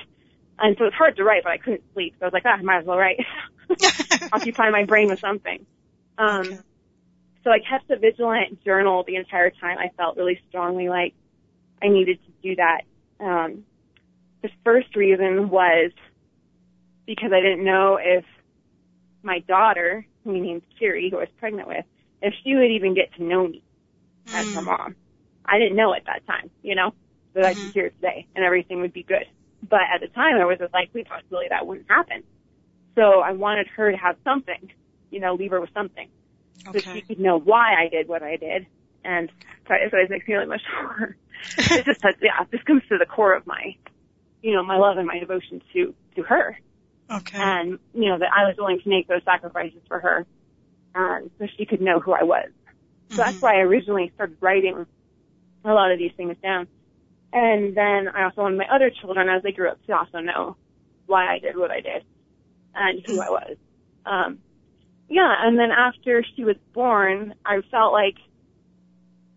[0.58, 2.16] And so it's hard to write, but I couldn't sleep.
[2.18, 3.20] So I was like, ah, I might as well write.
[4.32, 5.66] Occupy my brain with something.
[6.18, 6.60] Um, okay.
[7.44, 9.78] so I kept a vigilant journal the entire time.
[9.78, 11.14] I felt really strongly like
[11.82, 12.82] I needed to do that.
[13.20, 13.66] Um,
[14.42, 15.92] the first reason was
[17.06, 18.24] because I didn't know if
[19.24, 21.86] my daughter, who we named Kiri, who I was pregnant with,
[22.22, 23.64] if she would even get to know me
[24.34, 24.66] as her mm.
[24.66, 24.96] mom.
[25.48, 26.94] I didn't know at that time, you know,
[27.34, 27.48] that mm-hmm.
[27.48, 27.72] I'd be mm-hmm.
[27.72, 29.26] here today and everything would be good.
[29.68, 32.24] But at the time, there was a likely possibility that wouldn't happen.
[32.96, 34.72] So I wanted her to have something,
[35.12, 36.10] you know, leave her with something.
[36.68, 36.80] Okay.
[36.80, 38.68] So she could know why I did what I did.
[39.04, 39.32] And
[39.68, 41.16] sorry, this always makes me really much more.
[41.58, 43.76] it's just, yeah, this comes to the core of my,
[44.42, 46.58] you know, my love and my devotion to, to her.
[47.12, 47.38] Okay.
[47.38, 50.26] And, you know, that I was willing to make those sacrifices for her.
[50.96, 52.50] And so she could know who I was.
[53.10, 53.18] So mm-hmm.
[53.18, 54.86] that's why I originally started writing
[55.66, 56.68] a lot of these things down.
[57.34, 60.56] And then I also wanted my other children as they grew up to also know
[61.06, 62.04] why I did what I did
[62.74, 63.58] and who I was.
[64.06, 64.40] Um,
[65.10, 68.16] yeah, and then after she was born, I felt like,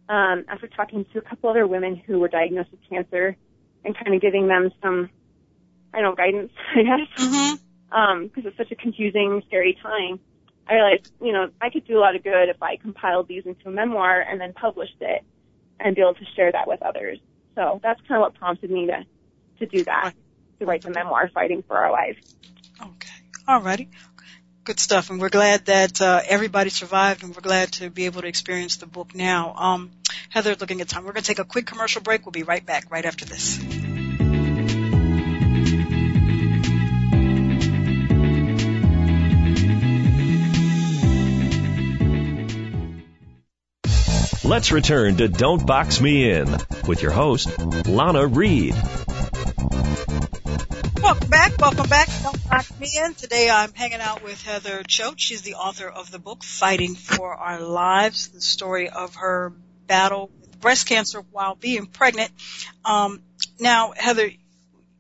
[0.09, 3.37] um, after talking to a couple other women who were diagnosed with cancer
[3.85, 5.11] and kind of giving them some,
[5.93, 7.95] I don't know, guidance, I guess, mm-hmm.
[7.95, 10.21] um, cause it's such a confusing, scary time.
[10.67, 13.45] I realized, you know, I could do a lot of good if I compiled these
[13.45, 15.25] into a memoir and then published it
[15.81, 17.19] and be able to share that with others.
[17.55, 19.05] So that's kind of what prompted me to,
[19.59, 20.15] to do that,
[20.61, 22.19] to write the memoir, Fighting for Our Lives.
[22.81, 23.11] Okay.
[23.47, 23.89] All righty.
[24.65, 25.11] Good stuff.
[25.11, 28.77] And we're glad that, uh, everybody survived and we're glad to be able to experience
[28.77, 29.55] the book now.
[29.57, 29.91] Um,
[30.29, 32.27] Heather, looking at time, we're going to take a quick commercial break.
[32.27, 33.59] We'll be right back right after this.
[44.59, 47.49] Let's return to Don't Box Me In with your host,
[47.87, 48.75] Lana Reed.
[51.01, 51.57] Welcome back.
[51.61, 52.09] Welcome back.
[52.25, 53.15] Don't Box Me In.
[53.15, 55.21] Today I'm hanging out with Heather Choate.
[55.21, 59.53] She's the author of the book Fighting for Our Lives, the story of her
[59.87, 62.33] battle with breast cancer while being pregnant.
[62.85, 63.23] Um,
[63.61, 64.29] now, Heather,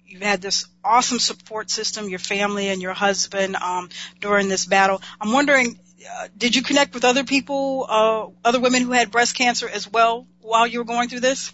[0.06, 3.88] you've had this awesome support system, your family and your husband um,
[4.20, 5.02] during this battle.
[5.20, 9.34] I'm wondering, uh, did you connect with other people, uh, other women who had breast
[9.34, 11.52] cancer as well while you were going through this?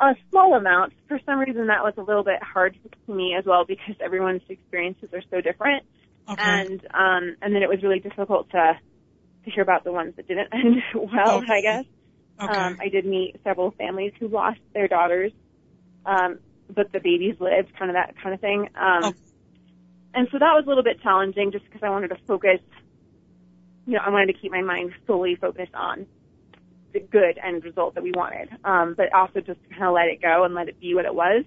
[0.00, 0.92] A small amount.
[1.08, 2.76] For some reason, that was a little bit hard
[3.06, 5.84] for me as well because everyone's experiences are so different,
[6.28, 6.42] okay.
[6.42, 8.78] and um, and then it was really difficult to
[9.44, 11.38] to hear about the ones that didn't end well.
[11.38, 11.52] Okay.
[11.52, 11.84] I guess.
[12.40, 12.52] Okay.
[12.52, 15.30] Um, I did meet several families who lost their daughters,
[16.04, 18.68] um, but the babies lived, kind of that kind of thing.
[18.74, 19.18] Um, okay.
[20.14, 22.60] And so that was a little bit challenging just because I wanted to focus
[23.86, 26.06] you know, I wanted to keep my mind fully focused on
[26.92, 28.48] the good end result that we wanted.
[28.64, 31.14] Um, but also just kind of let it go and let it be what it
[31.14, 31.44] was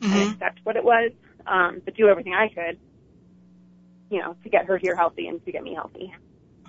[0.00, 0.12] mm-hmm.
[0.12, 1.12] and accept what it was.
[1.46, 2.78] Um, but do everything I could,
[4.10, 6.14] you know, to get her here healthy and to get me healthy.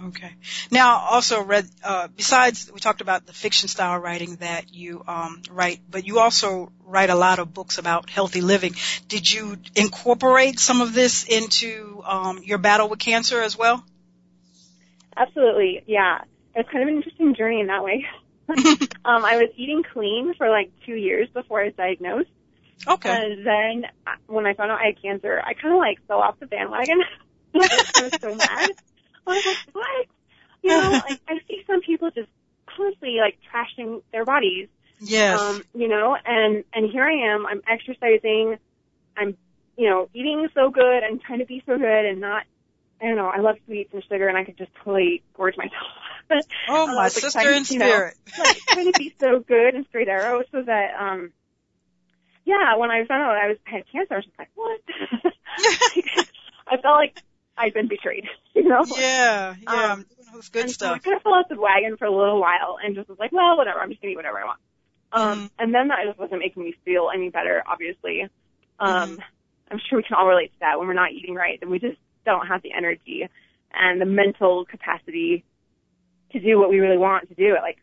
[0.07, 0.33] Okay.
[0.71, 5.41] Now, also read, uh, besides, we talked about the fiction style writing that you, um,
[5.49, 8.75] write, but you also write a lot of books about healthy living.
[9.07, 13.85] Did you incorporate some of this into, um, your battle with cancer as well?
[15.17, 16.19] Absolutely, yeah.
[16.55, 18.05] It's kind of an interesting journey in that way.
[18.49, 22.29] um, I was eating clean for like two years before I was diagnosed.
[22.87, 23.09] Okay.
[23.09, 26.19] And then uh, when I found out I had cancer, I kind of like fell
[26.19, 27.01] off the bandwagon.
[27.55, 27.59] I
[28.03, 28.71] was so mad.
[29.27, 30.05] I was like, what?
[30.61, 32.29] You know, like I see some people just
[32.67, 34.67] constantly like trashing their bodies.
[34.99, 35.39] Yes.
[35.39, 37.45] Um, you know, and and here I am.
[37.45, 38.57] I'm exercising.
[39.17, 39.37] I'm,
[39.77, 42.43] you know, eating so good and trying to be so good and not
[43.01, 45.83] I don't know, I love sweets and sugar and I could just totally gorge myself.
[46.69, 48.15] oh, my sister in spirit.
[48.27, 51.31] You know, like, trying to be so good and straight arrow so that, um,
[52.45, 54.79] yeah, when I found out I was, had cancer, I was just like, what?
[56.67, 57.17] I felt like
[57.57, 58.85] I'd been betrayed, you know?
[58.97, 60.05] Yeah, yeah, um,
[60.51, 60.89] good stuff.
[60.89, 63.19] So I kind of fell off the wagon for a little while and just was
[63.19, 64.59] like, well, whatever, I'm just gonna eat whatever I want.
[65.11, 65.45] Um, mm-hmm.
[65.59, 68.27] and then that just wasn't making me feel any better, obviously.
[68.79, 69.21] Um, mm-hmm.
[69.71, 71.79] I'm sure we can all relate to that when we're not eating right, then we
[71.79, 73.29] just don't have the energy
[73.73, 75.43] and the mental capacity
[76.31, 77.77] to do what we really want to do at like,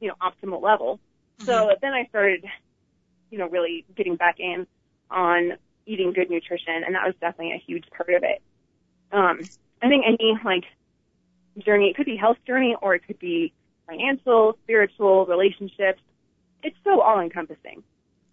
[0.00, 1.00] you know, optimal level.
[1.38, 1.46] Mm-hmm.
[1.46, 2.44] So then I started,
[3.30, 4.66] you know, really getting back in
[5.10, 5.52] on
[5.86, 8.42] eating good nutrition and that was definitely a huge part of it.
[9.10, 9.40] Um,
[9.82, 10.64] I think any like
[11.64, 13.52] journey, it could be health journey or it could be
[13.86, 16.00] financial, spiritual, relationships.
[16.62, 17.82] It's so all encompassing.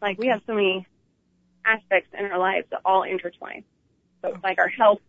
[0.01, 0.85] Like we have so many
[1.65, 3.63] aspects in our lives that all intertwine.
[4.21, 4.99] So it's like our health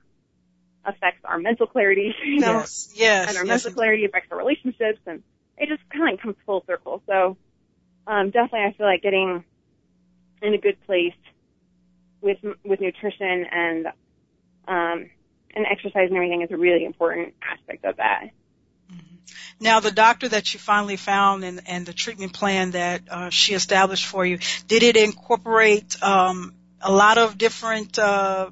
[0.87, 4.38] affects our mental clarity, you know, yes, yes, and our yes, mental clarity affects our
[4.38, 5.22] relationships, and
[5.59, 7.03] it just kind of comes full circle.
[7.07, 7.37] So
[8.07, 9.44] um, definitely, I feel like getting
[10.42, 11.14] in a good place
[12.20, 13.87] with with nutrition and
[14.68, 15.11] um,
[15.55, 18.31] and exercise and everything is a really important aspect of that.
[19.59, 23.55] Now, the doctor that you finally found and, and the treatment plan that uh, she
[23.55, 28.51] established for you, did it incorporate um, a lot of different uh,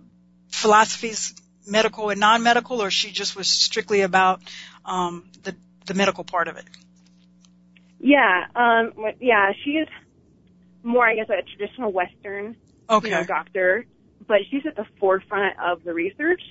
[0.49, 1.35] philosophies,
[1.67, 4.41] medical and non-medical, or she just was strictly about
[4.85, 5.55] um, the
[5.87, 6.65] the medical part of it?
[8.01, 9.89] Yeah, um, yeah, she is
[10.83, 12.57] more, I guess, a traditional Western
[12.89, 13.09] okay.
[13.09, 13.87] you know, doctor,
[14.27, 16.43] but she's at the forefront of the research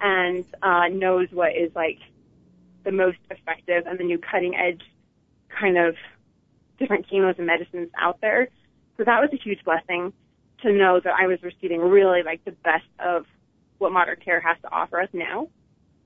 [0.00, 1.98] and uh, knows what is like
[2.84, 4.82] the most effective and the new cutting edge
[5.48, 5.96] kind of
[6.78, 8.48] different chemo's and medicines out there.
[8.96, 10.12] So that was a huge blessing
[10.62, 13.26] to know that I was receiving really like the best of
[13.78, 15.48] what modern care has to offer us now.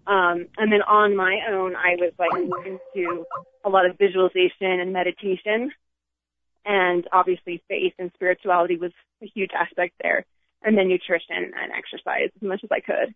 [0.06, 3.26] Um, and then on my own, I was like into
[3.64, 5.70] a lot of visualization and meditation.
[6.64, 10.24] And obviously faith and spirituality was a huge aspect there.
[10.62, 13.14] And then nutrition and exercise as much as I could.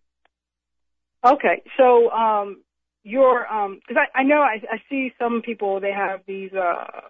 [1.25, 1.63] Okay.
[1.77, 2.63] So, um,
[3.03, 7.01] your um because I, I know I, I see some people they have these uh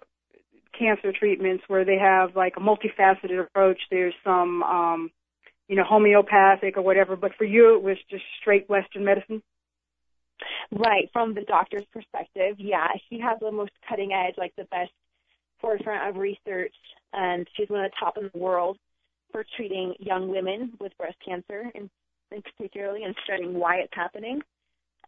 [0.76, 3.78] cancer treatments where they have like a multifaceted approach.
[3.90, 5.10] There's some um
[5.68, 9.42] you know homeopathic or whatever, but for you it was just straight Western medicine.
[10.72, 14.90] Right, from the doctor's perspective, yeah, she has the most cutting edge, like the best
[15.60, 16.74] forefront of research,
[17.12, 18.76] and she's one of the top in the world
[19.30, 21.88] for treating young women with breast cancer, and,
[22.30, 24.42] and particularly and studying why it's happening.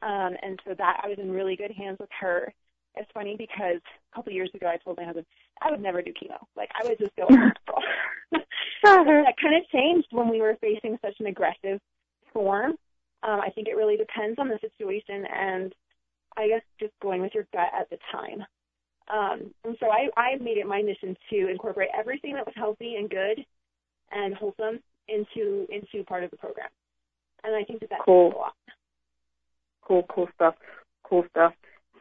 [0.03, 2.53] Um, and so that I was in really good hands with her.
[2.96, 3.80] It's funny because
[4.12, 5.26] a couple years ago I told my husband
[5.61, 6.38] I would never do chemo.
[6.56, 7.26] Like I would just go
[8.82, 11.80] that kind of changed when we were facing such an aggressive
[12.32, 12.72] form.
[13.22, 15.74] Um, I think it really depends on the situation and
[16.37, 18.44] I guess just going with your gut at the time.
[19.09, 22.96] Um, and so I, I made it my mission to incorporate everything that was healthy
[22.96, 23.44] and good
[24.12, 26.68] and wholesome into into part of the program.
[27.44, 28.32] And I think that that cool.
[28.32, 28.52] a lot
[29.87, 30.54] cool, cool stuff,
[31.04, 31.52] cool stuff.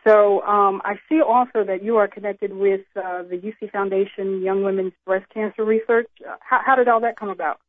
[0.07, 4.63] So um, I see also that you are connected with uh, the UC Foundation Young
[4.63, 6.07] Women's Breast Cancer Research.
[6.23, 7.59] Uh, how, how, did all that come about?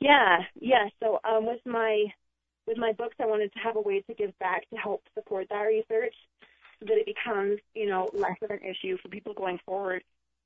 [0.00, 0.88] Yeah, yeah.
[1.02, 2.06] So um, with my
[2.66, 5.46] with my books, I wanted to have a way to give back to help support
[5.50, 6.14] that research,
[6.80, 10.02] so that it becomes you know less of an issue for people going forward.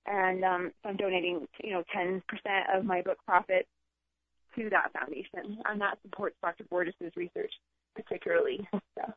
[0.06, 2.20] And um, so I'm donating you know 10%
[2.74, 3.68] of my book profits
[4.56, 6.64] to that foundation, and that supports Dr.
[6.64, 7.52] Borges's research
[7.94, 8.66] particularly.
[8.72, 9.14] So.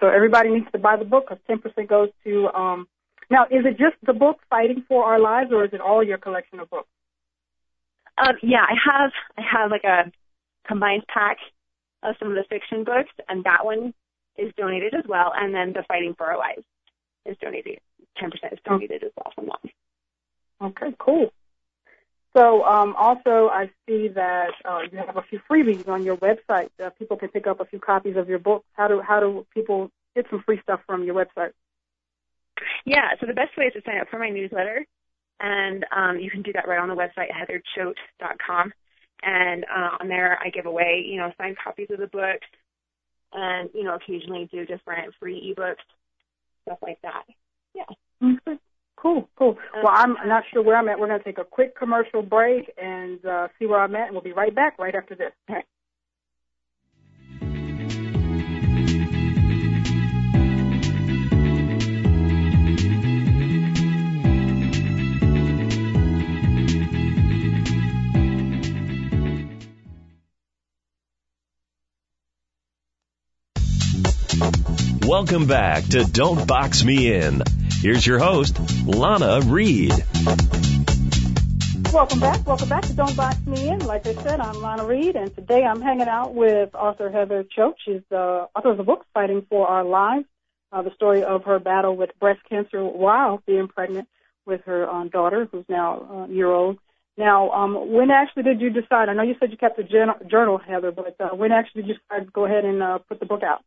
[0.00, 2.48] So everybody needs to buy the book because 10% goes to.
[2.48, 2.88] Um,
[3.30, 6.18] now, is it just the book "Fighting for Our Lives" or is it all your
[6.18, 6.88] collection of books?
[8.16, 10.10] Um, yeah, I have I have like a
[10.66, 11.38] combined pack
[12.02, 13.92] of some of the fiction books, and that one
[14.36, 15.32] is donated as well.
[15.34, 16.64] And then the Fighting for Our Lives
[17.26, 17.80] is donated.
[18.22, 20.66] 10% is donated as well from that.
[20.66, 21.32] Okay, cool.
[22.36, 26.68] So um, also, I see that uh, you have a few freebies on your website.
[26.82, 28.64] Uh, people can pick up a few copies of your book.
[28.74, 31.52] How do how do people get some free stuff from your website?
[32.84, 34.84] Yeah, so the best way is to sign up for my newsletter,
[35.40, 38.72] and um, you can do that right on the website heatherchoate.com.
[39.22, 42.46] And uh, on there, I give away you know signed copies of the books,
[43.32, 45.76] and you know occasionally do different free ebooks,
[46.66, 47.24] stuff like that.
[47.74, 47.84] Yeah.
[49.00, 49.56] Cool, cool.
[49.74, 50.98] Well, I'm not sure where I'm at.
[50.98, 54.12] We're going to take a quick commercial break and uh, see where I'm at, and
[54.12, 55.32] we'll be right back right after this.
[75.08, 77.42] Welcome back to Don't Box Me In.
[77.80, 79.94] Here's your host, Lana Reed.
[81.94, 82.46] Welcome back.
[82.46, 83.78] Welcome back to Don't Box Me In.
[83.86, 87.76] Like I said, I'm Lana Reed, and today I'm hanging out with author Heather Choate.
[87.82, 90.26] She's the author of the book Fighting for Our Lives,
[90.72, 94.08] uh, the story of her battle with breast cancer while being pregnant
[94.44, 96.76] with her uh, daughter, who's now a year old.
[97.16, 99.08] Now, um, when actually did you decide?
[99.08, 101.94] I know you said you kept a journal, Heather, but uh, when actually did you
[101.94, 103.64] decide to go ahead and uh, put the book out?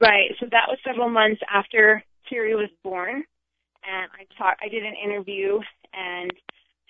[0.00, 0.30] Right.
[0.40, 4.62] So that was several months after Terry was born, and I talked.
[4.64, 5.60] I did an interview,
[5.92, 6.30] and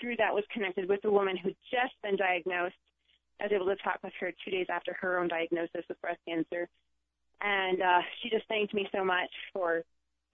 [0.00, 2.76] through that was connected with a woman who'd just been diagnosed.
[3.40, 6.20] I was able to talk with her two days after her own diagnosis with breast
[6.28, 6.68] cancer,
[7.40, 9.82] and uh, she just thanked me so much for,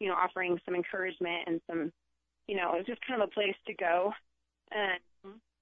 [0.01, 1.93] you know, offering some encouragement and some,
[2.49, 4.13] you know, it was just kind of a place to go.
[4.73, 5.01] And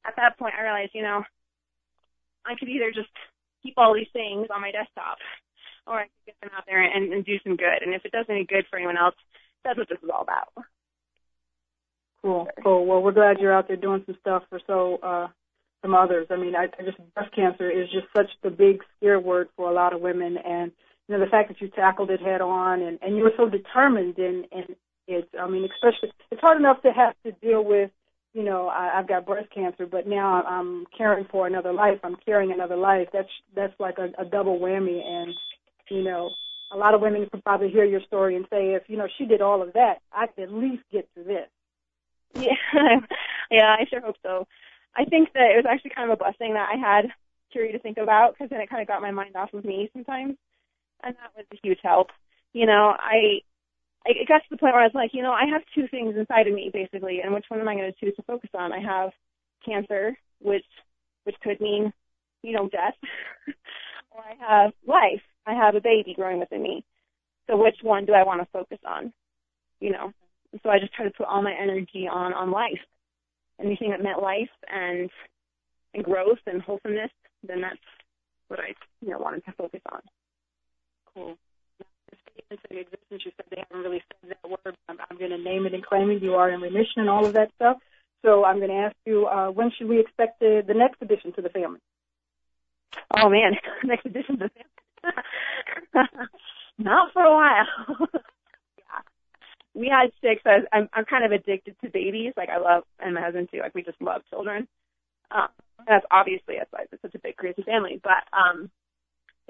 [0.07, 1.23] at that point, I realized, you know,
[2.47, 3.13] I could either just
[3.63, 5.19] keep all these things on my desktop,
[5.87, 7.83] or I could get them out there and, and do some good.
[7.83, 9.15] And if it does any good for anyone else,
[9.65, 10.67] that's what this is all about.
[12.23, 12.87] Cool, cool.
[12.87, 15.29] Well, we're glad you're out there doing some stuff for so uh,
[15.83, 16.27] some others.
[16.31, 19.71] I mean, I, I just breast cancer is just such the big scare word for
[19.71, 20.73] a lot of women, and
[21.07, 23.49] you know the fact that you tackled it head on and and you were so
[23.51, 24.77] determined in in
[25.07, 25.29] it.
[25.39, 27.91] I mean, especially it's hard enough to have to deal with.
[28.33, 31.99] You know, I, I've got breast cancer, but now I'm caring for another life.
[32.03, 33.09] I'm carrying another life.
[33.13, 35.35] That's that's like a, a double whammy, and
[35.91, 36.31] you know,
[36.73, 39.27] a lot of women could probably hear your story and say, if you know she
[39.27, 41.49] did all of that, I could at least get to this.
[42.35, 42.57] Yeah,
[43.51, 44.47] yeah, I sure hope so.
[44.97, 47.07] I think that it was actually kind of a blessing that I had
[47.53, 49.91] Terry to think about because then it kind of got my mind off of me
[49.93, 50.37] sometimes,
[51.03, 52.09] and that was a huge help.
[52.53, 53.41] You know, I,
[54.07, 55.89] I it got to the point where I was like, you know, I have two
[55.89, 58.51] things inside of me basically, and which one am I going to choose to focus
[58.55, 58.73] on?
[58.73, 59.11] I have
[59.65, 60.67] cancer, which
[61.25, 61.93] which could mean,
[62.43, 62.95] you know, death,
[64.11, 65.23] or I have life.
[65.47, 66.85] I have a baby growing within me.
[67.49, 69.13] So which one do I want to focus on?
[69.81, 70.13] You know,
[70.63, 72.81] so I just try to put all my energy on on life.
[73.61, 75.11] Anything that meant life and
[75.93, 77.11] and growth and wholesomeness,
[77.47, 77.77] then that's
[78.49, 80.01] what I you know wanted to focus on.
[81.15, 81.37] Cool.
[82.51, 84.77] Into the existence, you said they haven't really said that word.
[84.89, 86.23] I'm, I'm going to name it and claim it.
[86.23, 87.79] You are in remission and all of that stuff.
[88.23, 91.33] So I'm going to ask you, uh, when should we expect the, the next addition
[91.35, 91.81] to the family?
[93.17, 93.53] Oh man,
[93.85, 94.74] next addition to the family.
[96.79, 98.09] Not for a while.
[98.79, 99.03] yeah.
[99.75, 100.43] we had six.
[100.45, 102.33] I was, I'm I'm kind of addicted to babies.
[102.37, 103.61] Like I love, and my husband too.
[103.61, 104.67] Like we just love children.
[105.31, 105.49] Um,
[105.87, 108.01] that's obviously that's why it's such a big crazy family.
[108.03, 108.71] But um,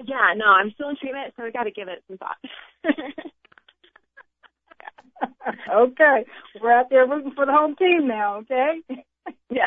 [0.03, 2.37] yeah, no, I'm still in treatment, so I got to give it some thought.
[5.73, 6.25] okay,
[6.61, 8.37] we're out there rooting for the home team now.
[8.39, 8.81] Okay.
[9.49, 9.65] yeah.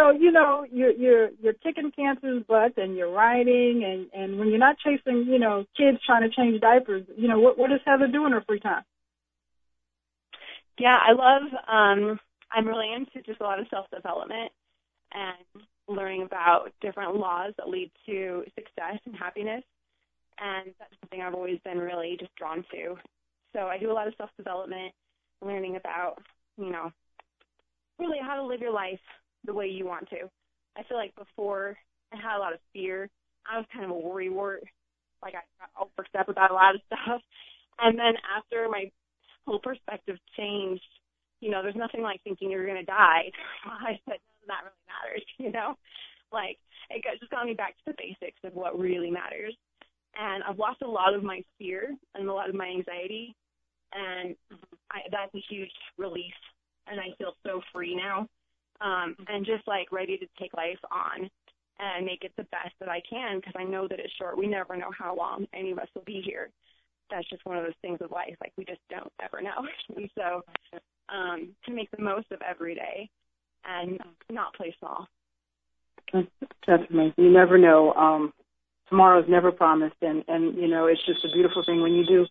[0.00, 4.48] So you know you're you're you're kicking cancer's butt and you're writing and and when
[4.48, 7.80] you're not chasing you know kids trying to change diapers you know what what does
[7.84, 8.82] heather do in her free time?
[10.78, 12.18] Yeah i love um
[12.52, 14.52] i'm really into just a lot of self development
[15.12, 19.64] and learning about different laws that lead to success and happiness.
[20.38, 22.96] And that's something i've always been really just drawn to.
[23.54, 24.94] So i do a lot of self development
[25.42, 26.16] learning about
[26.56, 26.90] you know
[27.98, 29.00] really how to live your life
[29.44, 30.28] the way you want to.
[30.76, 31.76] I feel like before
[32.12, 33.08] I had a lot of fear.
[33.50, 34.64] I was kind of a worry wart.
[35.22, 37.20] Like I got all worked up about a lot of stuff.
[37.78, 38.90] And then after my
[39.46, 40.82] whole perspective changed,
[41.40, 43.30] you know, there's nothing like thinking you're gonna die.
[43.64, 44.18] I said
[44.48, 45.76] that really matters, you know?
[46.32, 46.58] Like
[46.90, 49.56] it got, just got me back to the basics of what really matters.
[50.18, 53.34] And I've lost a lot of my fear and a lot of my anxiety
[53.92, 54.36] and
[54.90, 56.34] I, that's a huge relief
[56.86, 58.26] and I feel so free now
[58.80, 61.30] um, and just like ready to take life on
[61.78, 64.38] and make it the best that I can because I know that it's short.
[64.38, 66.50] We never know how long any of us will be here.
[67.10, 68.36] That's just one of those things of life.
[68.40, 69.66] Like we just don't ever know.
[69.96, 70.42] and so
[71.08, 73.08] um, to make the most of every day
[73.64, 73.98] and
[74.30, 75.06] not play small.
[76.12, 77.14] That's amazing.
[77.16, 77.92] You never know.
[77.94, 78.32] Um,
[78.88, 82.26] tomorrow's never promised, and and you know it's just a beautiful thing when you do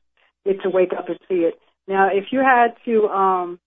[0.45, 1.55] get to wake up and see it.
[1.87, 3.59] Now, if you had to um,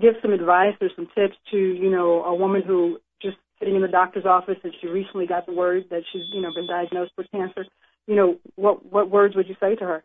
[0.00, 3.82] give some advice or some tips to, you know, a woman who just sitting in
[3.82, 7.12] the doctor's office and she recently got the word that she's, you know, been diagnosed
[7.16, 7.64] with cancer,
[8.06, 10.04] you know, what what words would you say to her?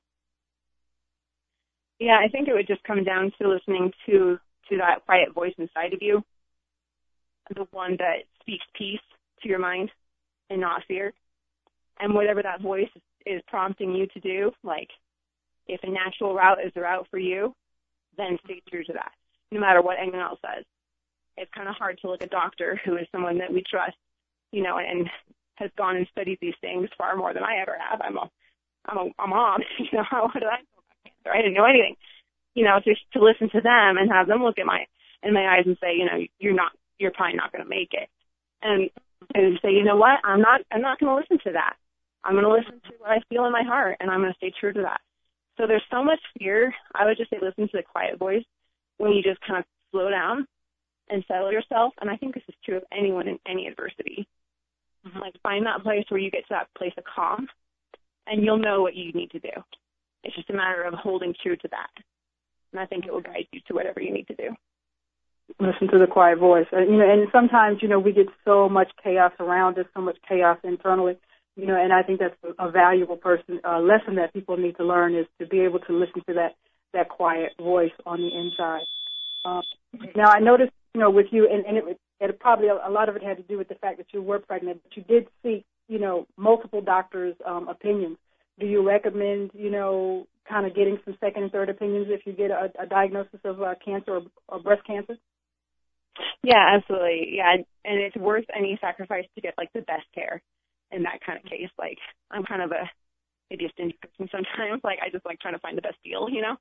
[2.00, 4.40] Yeah, I think it would just come down to listening to
[4.70, 6.24] to that quiet voice inside of you,
[7.54, 9.00] the one that speaks peace
[9.42, 9.92] to your mind
[10.50, 11.14] and not fear.
[12.00, 12.90] And whatever that voice
[13.26, 14.90] is prompting you to do, like
[15.68, 17.54] if a natural route is the route for you,
[18.18, 19.12] then stay true to that
[19.54, 20.66] no matter what anyone else says.
[21.38, 23.98] It's kind of hard to look a doctor who is someone that we trust,
[24.52, 25.10] you know, and
[25.56, 28.02] has gone and studied these things far more than I ever have.
[28.02, 28.30] I'm a,
[28.86, 31.34] I'm a, a mom, you know, what did I know about cancer?
[31.34, 31.96] I didn't know anything,
[32.56, 34.86] you know, to, to listen to them and have them look at my,
[35.22, 37.94] in my eyes and say, you know, you're not, you're probably not going to make
[37.94, 38.10] it.
[38.62, 38.90] And,
[39.34, 40.20] and say, you know what?
[40.24, 41.76] I'm not, I'm not going to listen to that.
[42.24, 44.38] I'm going to listen to what I feel in my heart and I'm going to
[44.38, 45.02] stay true to that.
[45.58, 46.74] So there's so much fear.
[46.96, 48.44] I would just say listen to the quiet voice
[48.98, 50.48] when you just kind of slow down
[51.10, 51.94] and settle yourself.
[52.02, 54.28] And I think this is true of anyone in any adversity.
[55.06, 55.20] Mm-hmm.
[55.20, 57.48] Like find that place where you get to that place of calm
[58.26, 59.52] and you'll know what you need to do.
[60.24, 62.04] It's just a matter of holding true to that.
[62.72, 64.56] And I think it will guide you to whatever you need to do.
[65.60, 66.66] Listen to the quiet voice.
[66.72, 70.02] Uh, you know, and sometimes, you know, we get so much chaos around us, so
[70.02, 71.18] much chaos internally,
[71.56, 74.78] you know, and I think that's a, a valuable person, uh, lesson that people need
[74.78, 76.56] to learn is to be able to listen to that,
[76.94, 78.86] that quiet voice on the inside.
[79.46, 79.64] Um,
[80.16, 83.16] now I noticed, you know, with you, and, and it, it probably a lot of
[83.16, 85.66] it had to do with the fact that you were pregnant, but you did seek,
[85.88, 88.18] you know, multiple doctors' um, opinions.
[88.60, 92.34] Do you recommend, you know, kind of getting some second and third opinions if you
[92.34, 95.16] get a, a diagnosis of uh, cancer or, or breast cancer?
[96.44, 97.34] Yeah, absolutely.
[97.34, 100.42] Yeah, and it's worth any sacrifice to get like the best care
[100.92, 101.70] in that kind of case.
[101.78, 101.98] Like
[102.30, 102.90] I'm kind of a
[103.50, 104.82] maybe a stingy person sometimes.
[104.84, 106.56] Like I just like trying to find the best deal, you know.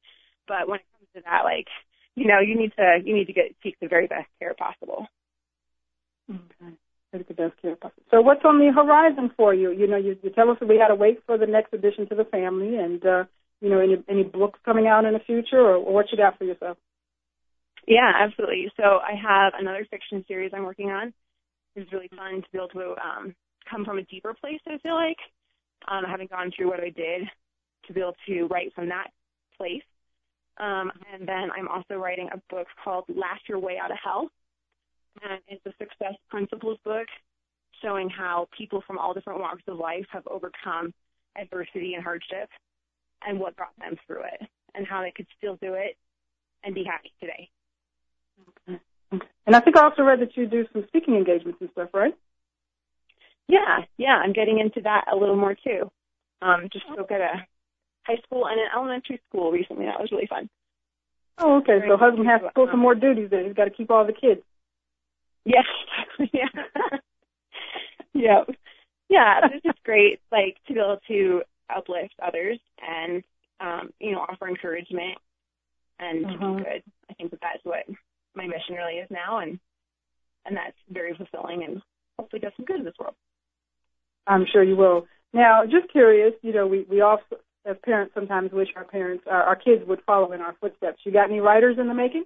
[0.49, 1.68] But when it comes to that, like
[2.14, 5.07] you know, you need to you need to get seek the very best care possible.
[6.30, 6.74] Okay.
[7.12, 8.03] Take the best care possible.
[8.11, 9.70] So what's on the horizon for you?
[9.70, 12.09] You know, you, you tell us that we got to wait for the next addition
[12.09, 13.24] to the family, and uh,
[13.61, 16.38] you know, any any books coming out in the future, or, or what you got
[16.38, 16.78] for yourself?
[17.86, 18.70] Yeah, absolutely.
[18.76, 21.12] So I have another fiction series I'm working on.
[21.74, 23.34] It's really fun to be able to um,
[23.68, 24.61] come from a deeper place.
[24.66, 25.16] I feel like
[25.88, 27.22] um, having gone through what I did
[27.86, 29.09] to be able to write from that
[29.57, 29.82] place.
[30.63, 34.31] Um, and then I'm also writing a book called Laugh Your Way Out of Hell.
[35.21, 37.09] And it's a success principles book
[37.83, 40.95] showing how people from all different walks of life have overcome
[41.37, 42.49] adversity and hardship
[43.27, 45.97] and what brought them through it and how they could still do it
[46.63, 47.51] and be happy today.
[48.69, 48.79] Okay.
[49.15, 49.27] okay.
[49.47, 52.15] And I think I also read that you do some speaking engagements and stuff, right?
[53.49, 55.91] Yeah, yeah, I'm getting into that a little more too.
[56.41, 57.47] Um, just spoke at a
[58.07, 59.86] high school and an elementary school recently.
[59.86, 60.48] That was really fun.
[61.38, 61.80] Oh, okay.
[61.86, 63.46] So husband has to pull some more duties then.
[63.46, 64.42] He's got to keep all the kids.
[65.44, 65.64] Yes,
[66.32, 66.98] yeah.
[68.12, 68.44] yeah.
[69.09, 71.42] Yeah, it's just great, like, to be able to
[71.74, 73.22] uplift others and,
[73.61, 75.18] um, you know, offer encouragement
[75.98, 76.32] and uh-huh.
[76.32, 76.57] to be uh-huh.
[76.59, 76.82] good.
[77.11, 77.84] I think that that's what
[78.34, 79.59] my mission really is now, and
[80.44, 81.82] and that's very fulfilling, and
[82.18, 83.14] hopefully does some good in this world.
[84.26, 85.07] I'm sure you will.
[85.32, 87.20] Now, just curious, you know, we we all
[87.65, 91.01] as parents sometimes wish our parents, our, our kids would follow in our footsteps.
[91.05, 92.25] You got any writers in the making?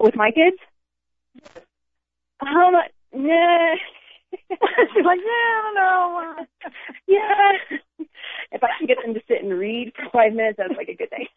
[0.00, 0.56] With my kids?
[1.34, 1.64] Yes.
[2.40, 2.72] Um,
[3.12, 3.74] nah.
[4.50, 6.46] She's like, yeah, I don't know.
[7.06, 8.06] yeah.
[8.50, 10.96] If I can get them to sit and read for five minutes, that's like a
[10.96, 11.28] good day.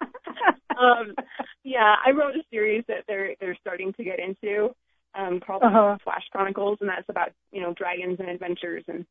[0.78, 1.14] um,
[1.62, 4.74] yeah, I wrote a series that they're they're starting to get into,
[5.14, 5.98] um, called uh-huh.
[6.04, 9.06] Flash Chronicles, and that's about you know dragons and adventures, and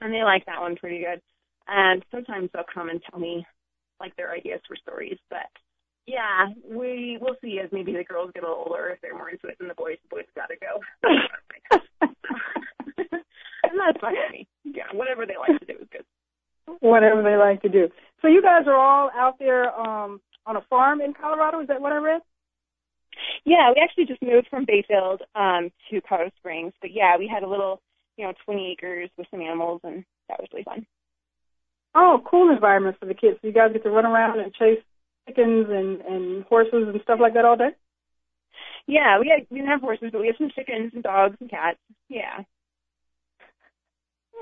[0.00, 1.20] and they like that one pretty good.
[1.68, 3.46] And sometimes they'll come and tell me
[4.00, 5.46] like their ideas for stories, but
[6.06, 9.30] yeah, we we'll see as maybe the girls get a little older if they're more
[9.30, 9.98] into it than the boys.
[10.02, 10.80] The boys gotta go.
[13.62, 14.48] and that's fine with me.
[14.64, 16.04] Yeah, whatever they like to do is good.
[16.80, 17.88] Whatever they like to do.
[18.20, 21.60] So you guys are all out there um on a farm in Colorado.
[21.60, 22.22] Is that what I read?
[23.44, 27.44] Yeah, we actually just moved from Bayfield um to Colorado Springs, but yeah, we had
[27.44, 27.80] a little,
[28.16, 30.84] you know, 20 acres with some animals, and that was really fun.
[31.94, 33.38] Oh, cool environment for the kids.
[33.40, 34.80] So you guys get to run around and chase
[35.26, 37.70] chickens and and horses and stuff like that all day.
[38.86, 41.50] Yeah, we had, we didn't have horses, but we have some chickens and dogs and
[41.50, 41.78] cats.
[42.08, 42.42] Yeah.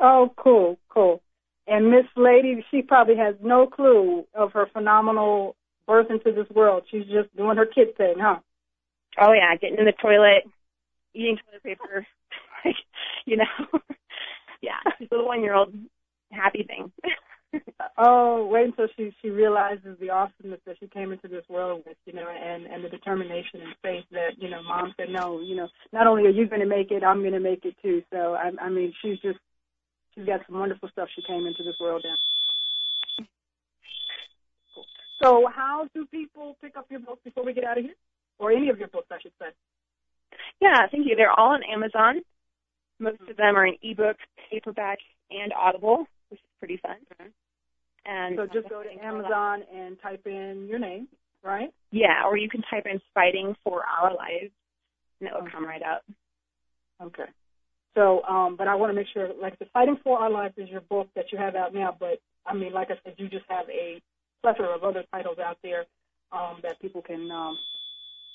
[0.00, 1.22] Oh, cool, cool.
[1.66, 6.84] And Miss Lady, she probably has no clue of her phenomenal birth into this world.
[6.90, 8.38] She's just doing her kid thing, huh?
[9.20, 10.44] Oh yeah, getting in the toilet,
[11.14, 12.06] eating toilet paper,
[13.26, 13.44] you know.
[14.62, 15.74] yeah, she's a little one year old
[16.32, 16.90] happy thing.
[17.98, 21.96] oh, wait until she she realizes the awesomeness that she came into this world with,
[22.04, 25.56] you know, and and the determination and faith that you know, mom said no, you
[25.56, 28.02] know, not only are you going to make it, I'm going to make it too.
[28.12, 29.38] So I, I mean, she's just
[30.14, 33.26] she's got some wonderful stuff she came into this world in.
[34.74, 34.84] Cool.
[35.22, 37.94] So how do people pick up your books before we get out of here,
[38.38, 39.48] or any of your books, I should say?
[40.60, 41.16] Yeah, thank you.
[41.16, 42.22] They're all on Amazon.
[42.98, 43.30] Most mm-hmm.
[43.30, 44.16] of them are in ebook,
[44.50, 44.98] paperback,
[45.30, 46.96] and Audible which is pretty fun.
[47.20, 47.30] Mm-hmm.
[48.06, 51.08] And so just go to Amazon and type in your name,
[51.44, 51.72] right?
[51.90, 54.52] Yeah, or you can type in "Fighting for Our Lives"
[55.20, 55.50] and it will okay.
[55.52, 56.02] come right up.
[57.02, 57.30] Okay.
[57.94, 60.68] So, um, but I want to make sure, like the "Fighting for Our Lives" is
[60.68, 63.44] your book that you have out now, but I mean, like I said, you just
[63.48, 64.00] have a
[64.42, 65.84] plethora of other titles out there
[66.32, 67.58] um, that people can um,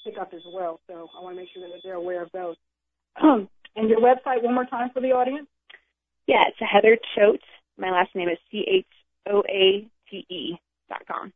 [0.05, 0.79] pick up as well.
[0.87, 2.55] So I want to make sure that they're aware of those.
[3.17, 5.47] and your website, one more time for the audience.
[6.27, 7.41] Yeah, it's Heather Choate
[7.77, 8.85] my last name is C H
[9.29, 10.57] O A T E
[10.89, 11.33] dot com.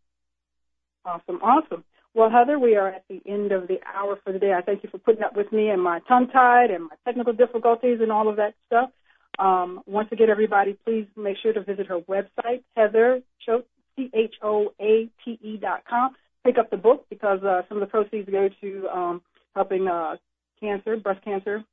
[1.06, 1.84] Awesome, awesome.
[2.14, 4.54] Well, Heather, we are at the end of the hour for the day.
[4.54, 7.34] I thank you for putting up with me and my tongue tied and my technical
[7.34, 8.90] difficulties and all of that stuff.
[9.38, 15.84] Um, once again, everybody, please make sure to visit her website, Heather Choate, C-H-O-A-T-E dot
[15.90, 16.16] com.
[16.44, 19.22] Pick up the book because uh, some of the proceeds go to um,
[19.56, 20.16] helping uh,
[20.60, 21.64] cancer, breast cancer.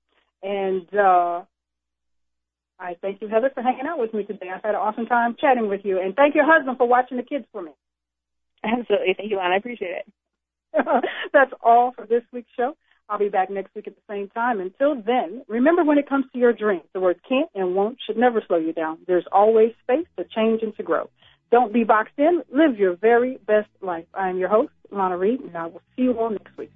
[0.43, 1.43] And uh,
[2.79, 4.51] I thank you, Heather, for hanging out with me today.
[4.55, 6.01] I've had an awesome time chatting with you.
[6.01, 7.73] And thank your husband for watching the kids for me.
[8.65, 9.15] Absolutely.
[9.17, 9.55] Thank you, Lana.
[9.55, 10.13] I appreciate it.
[11.33, 12.77] That's all for this week's show.
[13.09, 14.61] I'll be back next week at the same time.
[14.61, 18.17] Until then, remember when it comes to your dreams, the words can't and won't should
[18.17, 18.99] never slow you down.
[19.07, 21.09] There's always space to change and to grow.
[21.53, 22.43] Don't be boxed in.
[22.53, 24.07] Live your very best life.
[24.13, 26.73] I am your host, Lana Reed, and I will see you all next week.